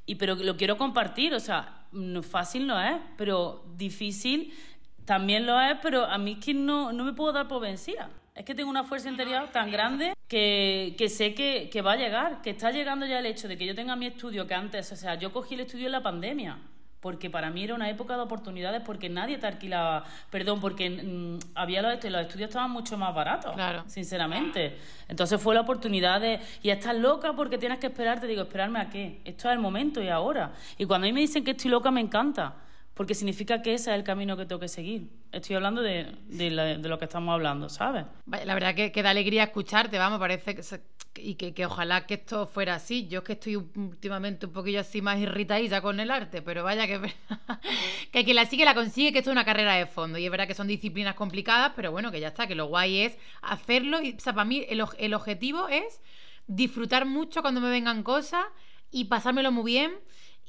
Y 0.05 0.15
pero 0.15 0.35
lo 0.35 0.57
quiero 0.57 0.77
compartir. 0.77 1.33
O 1.33 1.39
sea, 1.39 1.87
fácil 2.23 2.67
no 2.67 2.79
es, 2.81 2.97
pero 3.17 3.65
difícil 3.75 4.53
también 5.05 5.45
lo 5.45 5.59
es, 5.59 5.77
pero 5.81 6.05
a 6.05 6.17
mí 6.17 6.33
es 6.33 6.45
que 6.45 6.53
no, 6.53 6.91
no 6.93 7.03
me 7.03 7.13
puedo 7.13 7.31
dar 7.33 7.47
por 7.47 7.61
vencida. 7.61 8.09
Es 8.33 8.45
que 8.45 8.55
tengo 8.55 8.69
una 8.69 8.83
fuerza 8.83 9.09
interior 9.09 9.49
tan 9.49 9.69
grande 9.69 10.13
que, 10.27 10.95
que 10.97 11.09
sé 11.09 11.33
que, 11.33 11.69
que, 11.71 11.81
va 11.81 11.93
a 11.93 11.95
llegar, 11.97 12.41
que 12.41 12.51
está 12.51 12.71
llegando 12.71 13.05
ya 13.05 13.19
el 13.19 13.25
hecho 13.25 13.47
de 13.47 13.57
que 13.57 13.65
yo 13.65 13.75
tenga 13.75 13.95
mi 13.95 14.05
estudio, 14.05 14.47
que 14.47 14.53
antes, 14.53 14.91
o 14.91 14.95
sea, 14.95 15.15
yo 15.15 15.33
cogí 15.33 15.55
el 15.55 15.61
estudio 15.61 15.87
en 15.87 15.91
la 15.91 16.01
pandemia, 16.01 16.57
porque 17.01 17.29
para 17.29 17.49
mí 17.49 17.63
era 17.63 17.75
una 17.75 17.89
época 17.89 18.15
de 18.15 18.21
oportunidades, 18.21 18.83
porque 18.85 19.09
nadie 19.09 19.37
te 19.37 19.47
alquilaba, 19.47 20.05
perdón, 20.29 20.61
porque 20.61 20.89
mm, 20.89 21.39
había 21.55 21.81
los, 21.81 22.03
los 22.05 22.21
estudios 22.21 22.49
estaban 22.49 22.71
mucho 22.71 22.97
más 22.97 23.13
baratos, 23.13 23.53
claro. 23.53 23.83
sinceramente. 23.87 24.77
Entonces 25.09 25.41
fue 25.41 25.53
la 25.53 25.61
oportunidad 25.61 26.21
de, 26.21 26.39
y 26.63 26.69
estás 26.69 26.95
loca 26.95 27.33
porque 27.33 27.57
tienes 27.57 27.79
que 27.79 27.87
esperarte, 27.87 28.27
digo, 28.27 28.43
¿esperarme 28.43 28.79
a 28.79 28.89
qué? 28.89 29.19
Esto 29.25 29.49
es 29.49 29.53
el 29.53 29.59
momento 29.59 30.01
y 30.01 30.07
ahora. 30.07 30.53
Y 30.77 30.85
cuando 30.85 31.05
a 31.05 31.09
mí 31.09 31.13
me 31.13 31.19
dicen 31.21 31.43
que 31.43 31.51
estoy 31.51 31.69
loca, 31.69 31.91
me 31.91 32.01
encanta 32.01 32.53
porque 32.93 33.15
significa 33.15 33.61
que 33.61 33.73
ese 33.73 33.91
es 33.91 33.97
el 33.97 34.03
camino 34.03 34.35
que 34.35 34.45
tengo 34.45 34.59
que 34.59 34.67
seguir. 34.67 35.07
Estoy 35.31 35.55
hablando 35.55 35.81
de, 35.81 36.13
de, 36.27 36.49
lo 36.51 36.99
que 36.99 37.05
estamos 37.05 37.33
hablando, 37.33 37.69
¿sabes? 37.69 38.05
La 38.45 38.53
verdad 38.53 38.75
que, 38.75 38.91
da 39.01 39.11
alegría 39.11 39.43
escucharte, 39.43 39.97
vamos, 39.97 40.19
parece 40.19 40.55
que, 40.55 40.61
y 41.15 41.35
que, 41.35 41.53
que, 41.53 41.65
ojalá 41.65 42.05
que 42.05 42.15
esto 42.15 42.47
fuera 42.47 42.75
así. 42.75 43.07
Yo 43.07 43.19
es 43.19 43.25
que 43.25 43.33
estoy 43.33 43.55
últimamente 43.55 44.45
un 44.45 44.51
poquillo 44.51 44.81
así 44.81 45.01
más 45.01 45.19
irritadita 45.19 45.81
con 45.81 46.01
el 46.01 46.11
arte, 46.11 46.41
pero 46.41 46.63
vaya 46.65 46.85
que 46.85 46.99
que 48.11 48.23
quien 48.25 48.35
la 48.35 48.45
sigue 48.45 48.65
la 48.65 48.75
consigue, 48.75 49.13
que 49.13 49.19
esto 49.19 49.31
es 49.31 49.35
una 49.35 49.45
carrera 49.45 49.75
de 49.75 49.85
fondo. 49.85 50.17
Y 50.17 50.25
es 50.25 50.31
verdad 50.31 50.47
que 50.47 50.53
son 50.53 50.67
disciplinas 50.67 51.15
complicadas, 51.15 51.71
pero 51.75 51.91
bueno, 51.91 52.11
que 52.11 52.19
ya 52.19 52.27
está, 52.27 52.45
que 52.45 52.55
lo 52.55 52.65
guay 52.65 53.03
es 53.03 53.17
hacerlo. 53.41 54.01
Y, 54.01 54.15
o 54.15 54.19
sea, 54.19 54.33
para 54.33 54.45
mí 54.45 54.65
el, 54.67 54.83
el 54.97 55.13
objetivo 55.13 55.69
es 55.69 56.01
disfrutar 56.47 57.05
mucho 57.05 57.41
cuando 57.41 57.61
me 57.61 57.69
vengan 57.69 58.03
cosas 58.03 58.45
y 58.91 59.05
pasármelo 59.05 59.53
muy 59.53 59.71
bien 59.71 59.93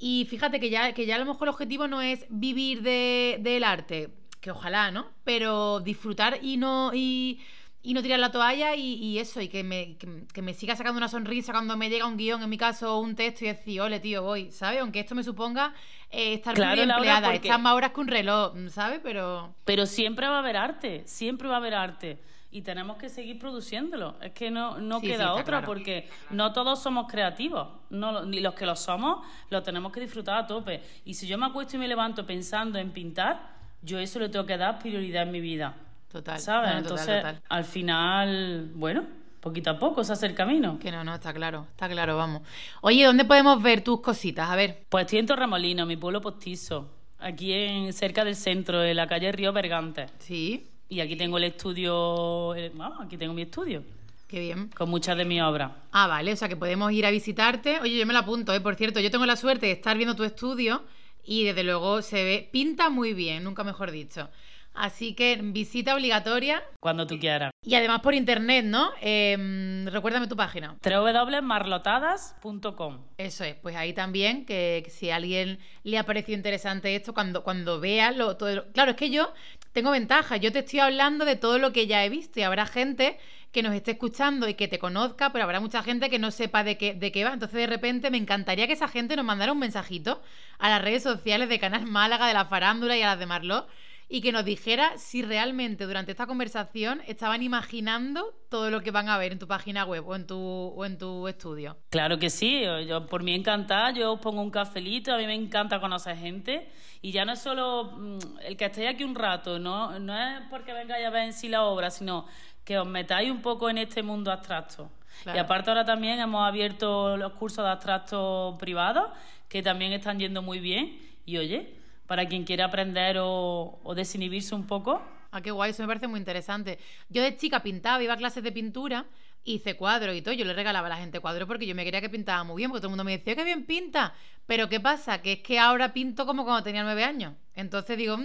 y 0.05 0.25
fíjate 0.25 0.59
que 0.59 0.69
ya, 0.69 0.93
que 0.95 1.07
ya 1.07 1.15
a 1.15 1.19
lo 1.19 1.27
mejor 1.27 1.47
el 1.47 1.51
objetivo 1.51 1.87
no 1.87 2.03
es 2.03 2.27
vivir 2.29 2.83
de, 2.83 3.39
del 3.39 3.63
arte, 3.63 4.09
que 4.41 4.51
ojalá, 4.51 4.91
¿no? 4.91 5.07
Pero 5.23 5.79
disfrutar 5.79 6.41
y 6.43 6.57
no, 6.57 6.91
y, 6.93 7.41
no 7.85 8.03
tirar 8.03 8.19
la 8.19 8.33
toalla 8.33 8.75
y, 8.75 9.17
eso, 9.21 9.41
y 9.41 9.47
que 9.47 9.63
me, 9.63 9.97
que, 9.97 10.43
me 10.43 10.55
siga 10.55 10.75
sacando 10.75 10.99
una 10.99 11.07
sonrisa 11.07 11.53
cuando 11.53 11.77
me 11.77 11.89
llega 11.89 12.09
un 12.09 12.17
guion, 12.17 12.43
en 12.43 12.51
mi 12.51 12.59
caso, 12.59 12.99
un 12.99 13.15
texto 13.15 13.45
y 13.45 13.49
decir, 13.49 13.81
ole, 13.81 14.01
tío, 14.01 14.25
voy, 14.25 14.51
¿sabes? 14.51 14.81
Aunque 14.81 14.99
esto 14.99 15.15
me 15.15 15.23
suponga 15.23 15.73
eh, 16.11 16.35
estar 16.35 16.59
muy 16.59 16.81
empleada, 16.81 17.33
estar 17.33 17.61
más 17.61 17.75
horas 17.75 17.93
que 17.93 18.01
un 18.01 18.09
reloj, 18.09 18.55
¿sabes? 18.71 18.99
Pero... 19.05 19.55
Pero 19.65 19.87
siempre 19.87 20.27
va 20.27 20.35
a 20.35 20.39
haber 20.41 20.57
arte, 20.57 21.05
siempre 21.07 21.47
va 21.47 21.55
a 21.55 21.59
haber 21.59 21.75
arte 21.75 22.19
y 22.53 22.61
tenemos 22.61 22.99
que 22.99 23.09
seguir 23.09 23.39
produciéndolo. 23.39 24.17
Es 24.21 24.33
que 24.33 24.51
no, 24.51 24.79
no 24.79 25.01
queda 25.01 25.33
otra 25.33 25.63
porque 25.63 26.09
no 26.31 26.53
todos 26.53 26.83
somos 26.83 27.11
creativos. 27.11 27.67
No, 27.89 28.27
ni 28.27 28.41
los 28.41 28.55
que 28.55 28.67
lo 28.67 28.77
somos, 28.77 29.27
lo 29.49 29.63
tenemos 29.63 29.91
que 29.91 30.01
disfrutar 30.01 30.37
a 30.37 30.47
tope. 30.47 30.83
Y 31.07 31.15
si 31.15 31.27
yo 31.27 31.39
me 31.39 31.47
acuesto 31.47 31.77
y 31.77 31.79
me 31.79 31.89
levanto 31.89 32.27
pensando 32.27 32.79
en 32.79 32.91
pintar, 32.91 33.41
yo 33.81 33.99
eso 33.99 34.19
le 34.19 34.29
tengo 34.29 34.45
que 34.45 34.59
dar 34.59 34.79
prioridad 34.79 35.23
en 35.23 35.31
mi 35.31 35.41
vida. 35.41 35.75
Total. 36.11 36.39
¿Sabes? 36.39 36.75
Entonces, 36.77 37.25
al 37.49 37.65
final, 37.65 38.71
bueno, 38.75 39.07
poquito 39.41 39.71
a 39.71 39.79
poco 39.79 40.05
se 40.05 40.13
hace 40.13 40.27
el 40.27 40.35
camino. 40.35 40.79
Que 40.79 40.93
no, 40.93 41.03
no, 41.05 41.15
está 41.15 41.33
claro, 41.33 41.67
está 41.71 41.89
claro, 41.89 42.19
vamos. 42.19 42.43
Oye, 42.83 43.07
¿dónde 43.07 43.25
podemos 43.25 43.63
ver 43.63 43.83
tus 43.83 44.03
cositas? 44.03 44.51
A 44.51 44.57
ver. 44.57 44.85
Pues 44.91 45.07
estoy 45.07 45.21
en 45.21 45.27
Torremolino, 45.27 45.87
mi 45.87 45.97
pueblo 45.97 46.21
postizo, 46.21 46.91
aquí 47.19 47.55
en 47.55 47.95
cerca 47.95 48.27
del 48.27 48.37
centro, 48.37 48.85
en 48.85 48.97
la 48.97 49.07
calle 49.07 49.33
Río 49.33 49.55
Bergante. 49.55 50.09
Sí. 50.19 50.69
Y 50.93 51.01
aquí 51.01 51.17
tengo 51.17 51.39
el 51.39 51.45
estudio, 51.45 52.55
eh, 52.55 52.71
vamos, 52.75 53.01
aquí 53.01 53.17
tengo 53.17 53.33
mi 53.33 53.41
estudio. 53.41 53.83
Qué 54.29 54.41
bien. 54.41 54.69
Con 54.77 54.91
muchas 54.91 55.17
de 55.17 55.25
mis 55.25 55.41
obras. 55.41 55.73
Ah, 55.91 56.07
vale, 56.07 56.35
o 56.35 56.37
sea 56.37 56.51
que 56.51 56.57
podemos 56.57 56.93
ir 56.93 57.07
a 57.07 57.11
visitarte. 57.11 57.81
Oye, 57.81 57.97
yo 57.97 58.05
me 58.05 58.13
la 58.13 58.19
apunto, 58.19 58.53
¿eh? 58.53 58.61
Por 58.61 58.75
cierto, 58.75 59.01
yo 59.01 59.11
tengo 59.11 59.25
la 59.25 59.37
suerte 59.37 59.65
de 59.65 59.73
estar 59.73 59.97
viendo 59.97 60.15
tu 60.15 60.23
estudio 60.23 60.85
y 61.25 61.45
desde 61.45 61.65
luego 61.65 62.03
se 62.03 62.23
ve, 62.25 62.49
pinta 62.53 62.91
muy 62.91 63.15
bien, 63.15 63.43
nunca 63.43 63.65
mejor 63.65 63.91
dicho. 63.91 64.29
Así 64.75 65.15
que 65.15 65.39
visita 65.43 65.95
obligatoria. 65.95 66.63
Cuando 66.81 67.07
tú 67.07 67.19
quieras. 67.19 67.53
Y 67.65 67.75
además 67.75 68.01
por 68.01 68.13
internet, 68.15 68.67
¿no? 68.67 68.91
Em, 69.01 69.87
recuérdame 69.87 70.27
tu 70.27 70.37
página. 70.37 70.77
www.marlotadas.com 70.83 72.99
Eso 73.17 73.45
es, 73.45 73.55
pues 73.57 73.75
ahí 73.77 73.95
también, 73.95 74.45
que, 74.45 74.85
si 74.91 75.09
a 75.11 75.17
alguien 75.17 75.59
le 75.85 75.97
ha 75.99 76.05
parecido 76.05 76.37
interesante 76.37 76.95
esto, 76.97 77.15
cuando, 77.15 77.43
cuando 77.43 77.81
vea 77.81 78.13
lo, 78.13 78.37
todo... 78.37 78.71
Claro, 78.73 78.91
es 78.93 78.97
que 78.97 79.11
yo 79.11 79.33
tengo 79.73 79.91
ventaja. 79.91 80.37
Yo 80.37 80.53
te 80.53 80.61
estoy 80.61 80.81
hablando 80.81 81.25
de 81.25 81.37
todo 81.37 81.59
lo 81.59 81.73
que 81.73 81.87
ya 81.87 82.05
he 82.05 82.09
visto 82.09 82.41
y 82.41 82.43
habrá 82.43 82.67
gente 82.67 83.19
que 83.53 83.63
nos 83.63 83.75
esté 83.75 83.93
escuchando 83.93 84.49
y 84.49 84.55
que 84.55 84.69
te 84.69 84.79
conozca, 84.79 85.31
pero 85.31 85.45
habrá 85.45 85.61
mucha 85.61 85.83
gente 85.83 86.09
que 86.09 86.19
no 86.19 86.31
sepa 86.31 86.65
de 86.65 86.79
qué, 86.79 86.95
de 86.95 87.13
qué 87.13 87.25
va. 87.25 87.35
Entonces, 87.35 87.59
de 87.59 87.67
repente, 87.67 88.11
me 88.11 88.17
encantaría 88.17 88.67
que 88.67 88.73
esa 88.73 88.89
gente 88.89 89.15
nos 89.17 89.25
mandara 89.25 89.53
un 89.53 89.59
mensajito 89.59 90.23
a 90.59 90.71
las 90.71 90.81
redes 90.81 91.03
sociales 91.03 91.49
de 91.49 91.59
Canal 91.59 91.87
Málaga, 91.87 92.27
de 92.27 92.35
la 92.35 92.47
Farándula 92.47 92.97
y 92.97 93.03
a 93.03 93.09
las 93.09 93.19
de 93.19 93.27
Marló 93.27 93.67
y 94.09 94.21
que 94.21 94.33
nos 94.33 94.45
dijera 94.45 94.99
si 94.99 95.23
realmente 95.23 95.87
durante 95.87 96.13
esta 96.13 96.27
conversación 96.27 97.01
estaban 97.07 97.43
imaginando 97.43 98.35
todo 98.49 98.71
lo 98.71 98.83
que 98.83 98.91
van 98.91 99.09
a 99.09 99.17
ver 99.19 99.33
en 99.33 99.39
tu 99.39 99.47
página 99.47 99.85
web 99.85 100.07
o 100.07 100.15
en 100.15 100.27
tu, 100.27 100.37
o 100.39 100.85
en 100.85 100.99
tu 100.99 101.29
estudio. 101.29 101.77
Claro 101.91 102.19
que 102.19 102.29
sí, 102.29 102.63
yo 102.87 103.07
por 103.07 103.23
mí 103.23 103.35
encantada, 103.35 103.93
yo 103.93 104.13
os 104.13 104.21
pongo 104.21 104.43
un 104.43 104.51
cafelito, 104.51 105.15
a 105.15 105.19
mí 105.19 105.27
me 105.27 105.35
encanta 105.35 105.81
conocer 105.81 106.17
gente 106.17 106.71
y 107.01 107.13
ya 107.13 107.25
no 107.25 107.33
es 107.33 107.41
solo 107.41 107.93
mm, 107.97 108.19
el 108.45 108.57
que 108.57 108.67
estéis 108.67 108.91
aquí 108.91 109.05
un 109.05 109.15
rato, 109.15 109.59
no, 109.59 109.99
no 109.99 110.17
es 110.17 110.43
porque 110.51 110.73
vengáis 110.73 111.07
a 111.07 111.11
ver 111.11 111.25
en 111.25 111.33
sí 111.33 111.49
la 111.49 111.65
obra, 111.65 111.91
sino 111.91 112.27
que 112.65 112.79
os 112.79 112.87
metáis 112.87 113.31
un 113.31 113.43
poco 113.43 113.71
en 113.71 113.79
este 113.79 114.03
mundo 114.03 114.31
abstracto. 114.31 114.91
Y 115.27 115.39
aparte 115.39 115.71
ahora 115.71 115.85
también 115.85 116.19
hemos 116.19 116.47
abierto 116.47 117.17
los 117.17 117.33
cursos 117.33 117.65
de 117.65 117.71
abstracto 117.71 118.57
privados, 118.59 119.11
que 119.49 119.63
también 119.63 119.93
están 119.93 120.19
yendo 120.19 120.43
muy 120.43 120.59
bien. 120.59 120.99
Y 121.25 121.39
oye, 121.39 121.75
para 122.07 122.27
quien 122.27 122.45
quiera 122.45 122.67
aprender 122.67 123.17
o, 123.21 123.93
desinhibirse 123.95 124.55
un 124.55 124.67
poco. 124.67 125.03
Ah, 125.31 125.41
qué 125.41 125.51
guay, 125.51 125.71
eso 125.71 125.83
me 125.83 125.89
parece 125.89 126.09
muy 126.09 126.21
interesante. 126.21 126.79
Yo 127.09 127.23
de 127.23 127.37
chica 127.37 127.63
pintaba, 127.63 128.03
iba 128.03 128.15
a 128.15 128.17
clases 128.19 128.45
de 128.45 128.53
pintura, 128.53 129.07
hice 129.45 129.77
cuadros 129.77 130.15
y 130.15 130.23
todo. 130.23 130.35
Yo 130.35 130.45
le 130.45 130.53
regalaba 130.53 130.87
a 130.87 130.91
la 130.91 130.97
gente 130.97 131.21
cuadros 131.21 131.49
porque 131.49 131.67
yo 131.67 131.75
me 131.75 131.85
quería 131.85 132.01
que 132.01 132.11
pintaba 132.11 132.45
muy 132.45 132.57
bien, 132.57 132.71
porque 132.71 132.81
todo 132.81 132.89
el 132.89 132.93
mundo 132.93 133.05
me 133.05 133.17
decía, 133.17 133.35
qué 133.35 133.45
bien 133.45 133.65
pinta. 133.65 134.13
Pero 134.47 134.69
¿qué 134.69 134.81
pasa? 134.81 135.23
Que 135.23 135.33
es 135.35 135.39
que 135.41 135.59
ahora 135.59 135.93
pinto 135.93 136.27
como 136.27 136.45
cuando 136.45 136.63
tenía 136.63 136.83
nueve 136.83 137.05
años. 137.05 137.35
Entonces 137.55 137.97
digo, 137.97 138.19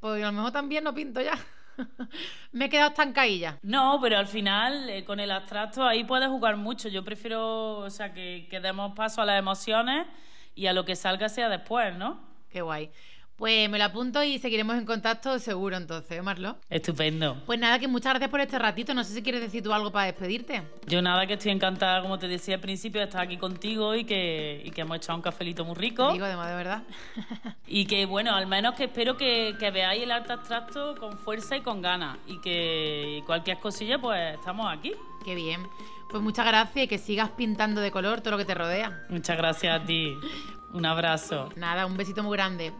pues 0.00 0.22
a 0.22 0.26
lo 0.26 0.32
mejor 0.32 0.52
también 0.52 0.84
no 0.84 0.94
pinto 0.94 1.20
ya. 1.20 1.38
me 2.52 2.66
he 2.66 2.68
quedado 2.68 2.90
estancadilla. 2.90 3.58
No, 3.62 3.98
pero 4.00 4.18
al 4.18 4.26
final 4.26 4.88
eh, 4.90 5.04
con 5.04 5.20
el 5.20 5.30
abstracto 5.30 5.84
ahí 5.84 6.04
puedes 6.04 6.28
jugar 6.28 6.56
mucho. 6.56 6.88
Yo 6.88 7.04
prefiero, 7.04 7.78
o 7.78 7.90
sea, 7.90 8.12
que, 8.12 8.46
que 8.50 8.60
demos 8.60 8.94
paso 8.94 9.22
a 9.22 9.26
las 9.26 9.38
emociones 9.38 10.06
y 10.54 10.66
a 10.66 10.72
lo 10.72 10.84
que 10.84 10.96
salga 10.96 11.28
sea 11.28 11.48
después, 11.48 11.96
¿no? 11.96 12.20
Qué 12.50 12.62
guay. 12.62 12.90
Pues 13.36 13.68
me 13.68 13.78
lo 13.78 13.84
apunto 13.84 14.22
y 14.22 14.38
seguiremos 14.38 14.76
en 14.76 14.86
contacto 14.86 15.38
seguro 15.40 15.76
entonces, 15.76 16.22
Marlo. 16.22 16.56
Estupendo. 16.70 17.42
Pues 17.46 17.58
nada, 17.58 17.80
que 17.80 17.88
muchas 17.88 18.12
gracias 18.12 18.30
por 18.30 18.40
este 18.40 18.58
ratito. 18.60 18.94
No 18.94 19.02
sé 19.02 19.12
si 19.12 19.22
quieres 19.22 19.40
decir 19.40 19.60
tú 19.60 19.72
algo 19.72 19.90
para 19.90 20.06
despedirte. 20.06 20.62
Yo 20.86 21.02
nada, 21.02 21.26
que 21.26 21.34
estoy 21.34 21.50
encantada, 21.50 22.00
como 22.00 22.16
te 22.16 22.28
decía 22.28 22.54
al 22.54 22.60
principio, 22.60 23.00
de 23.00 23.06
estar 23.06 23.22
aquí 23.22 23.36
contigo 23.36 23.96
y 23.96 24.04
que, 24.04 24.70
que 24.72 24.80
hemos 24.80 24.98
echado 24.98 25.16
un 25.16 25.22
cafelito 25.22 25.64
muy 25.64 25.74
rico. 25.74 26.12
Digo, 26.12 26.24
además, 26.24 26.48
de 26.48 26.54
verdad. 26.54 26.82
y 27.66 27.86
que 27.86 28.06
bueno, 28.06 28.36
al 28.36 28.46
menos 28.46 28.74
que 28.76 28.84
espero 28.84 29.16
que, 29.16 29.56
que 29.58 29.72
veáis 29.72 30.04
el 30.04 30.12
arte 30.12 30.32
abstracto 30.32 30.94
con 30.96 31.18
fuerza 31.18 31.56
y 31.56 31.62
con 31.62 31.82
ganas. 31.82 32.18
Y 32.28 32.40
que 32.40 33.22
cualquier 33.26 33.58
cosilla, 33.58 33.98
pues 33.98 34.36
estamos 34.36 34.72
aquí. 34.72 34.92
Qué 35.24 35.34
bien. 35.34 35.60
Pues 36.08 36.22
muchas 36.22 36.46
gracias 36.46 36.84
y 36.84 36.86
que 36.86 36.98
sigas 36.98 37.30
pintando 37.30 37.80
de 37.80 37.90
color 37.90 38.20
todo 38.20 38.32
lo 38.32 38.38
que 38.38 38.44
te 38.44 38.54
rodea. 38.54 39.06
Muchas 39.08 39.36
gracias 39.36 39.80
a 39.80 39.84
ti. 39.84 40.14
Un 40.74 40.84
abrazo. 40.84 41.50
Nada, 41.54 41.86
un 41.86 41.96
besito 41.96 42.22
muy 42.24 42.36
grande. 42.36 42.72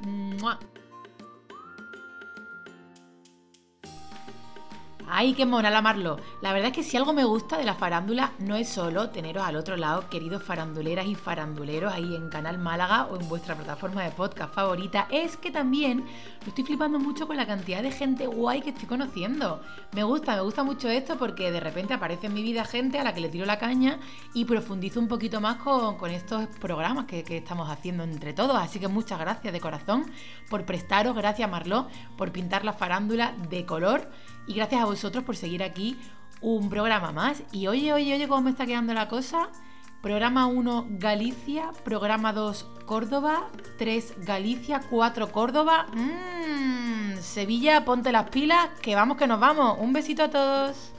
Ay, 5.07 5.35
qué 5.35 5.45
mona 5.45 5.69
la 5.71 5.83
Marlo. 5.83 6.19
La 6.41 6.53
verdad 6.55 6.71
es 6.71 6.77
que 6.77 6.83
si 6.83 6.97
algo 6.97 7.13
me 7.13 7.25
gusta 7.25 7.59
de 7.59 7.65
la 7.65 7.75
farándula 7.75 8.33
no 8.39 8.57
es 8.57 8.71
solo 8.71 9.11
teneros 9.11 9.45
al 9.45 9.57
otro 9.57 9.77
lado, 9.77 10.09
queridos 10.09 10.43
faranduleras 10.43 11.07
y 11.07 11.15
faranduleros, 11.15 11.93
ahí 11.93 12.15
en 12.15 12.31
Canal 12.31 12.57
Málaga 12.59 13.05
o 13.11 13.21
en 13.21 13.29
vuestra 13.29 13.55
plataforma 13.55 14.03
de 14.03 14.11
podcast 14.13 14.55
favorita, 14.55 15.07
es 15.11 15.37
que 15.37 15.51
también 15.51 16.05
lo 16.41 16.49
estoy 16.49 16.65
flipando 16.65 16.99
mucho 16.99 17.27
con 17.27 17.37
la 17.37 17.47
cantidad 17.47 17.83
de 17.83 17.93
gente 17.93 18.27
guay 18.27 18.63
que 18.63 18.71
estoy 18.71 18.89
conociendo. 18.89 19.61
Me 19.93 20.05
gusta, 20.05 20.37
me 20.37 20.41
gusta 20.41 20.65
mucho 20.65 20.89
esto 20.89 21.17
porque 21.19 21.53
de 21.53 21.61
repente 21.61 21.93
aparece 21.93 22.29
en 22.29 22.35
mi 22.35 22.43
vida 22.43 22.65
gente 22.65 22.99
a 22.99 23.05
la 23.05 23.13
que 23.13 23.21
le 23.21 23.29
tiro 23.29 23.45
la 23.45 23.59
caña 23.59 23.99
y 24.33 24.47
profundizo 24.47 25.01
un 25.01 25.09
poquito 25.09 25.41
más 25.41 25.57
con, 25.57 26.11
estos 26.11 26.47
programas 26.61 27.05
que, 27.05 27.25
estamos 27.29 27.69
haciendo 27.69 28.05
entre 28.05 28.33
todos. 28.33 28.57
Así 28.57 28.79
que 28.79 28.89
muchas 28.89 29.19
gracias 29.19 29.53
de 29.53 29.61
corazón 29.61 30.07
por 30.49 30.65
prestaros, 30.65 31.15
gracias 31.15 31.51
Marlo, 31.51 31.89
por 32.17 32.33
pintar 32.33 32.65
la 32.65 32.73
farándula 32.73 33.35
de 33.51 33.67
color 33.67 34.09
y 34.47 34.55
gracias 34.55 34.83
a 34.83 34.87
vosotros 34.95 35.25
por 35.25 35.37
seguir 35.37 35.65
aquí 35.65 35.99
un 36.41 36.71
programa 36.71 37.11
más. 37.11 37.43
Y 37.51 37.67
oye, 37.67 37.93
oye, 37.93 38.15
oye, 38.15 38.29
¿cómo 38.29 38.43
me 38.43 38.51
está 38.51 38.65
quedando 38.65 38.95
la 38.95 39.09
cosa? 39.09 39.49
Programa 40.01 40.47
1 40.47 40.87
Galicia, 40.91 41.73
programa 41.85 42.33
2 42.33 42.67
Córdoba, 42.87 43.49
3 43.79 44.15
Galicia, 44.19 44.83
4 44.89 45.33
Córdoba. 45.33 45.87
Mmm, 45.95 47.17
Sevilla, 47.21 47.85
ponte 47.85 48.13
las 48.13 48.31
pilas, 48.31 48.69
que 48.83 48.95
vamos 48.95 49.17
que 49.17 49.27
nos 49.27 49.41
vamos. 49.41 49.79
Un 49.81 49.93
besito 49.93 50.23
a 50.23 50.31
todos. 50.31 50.94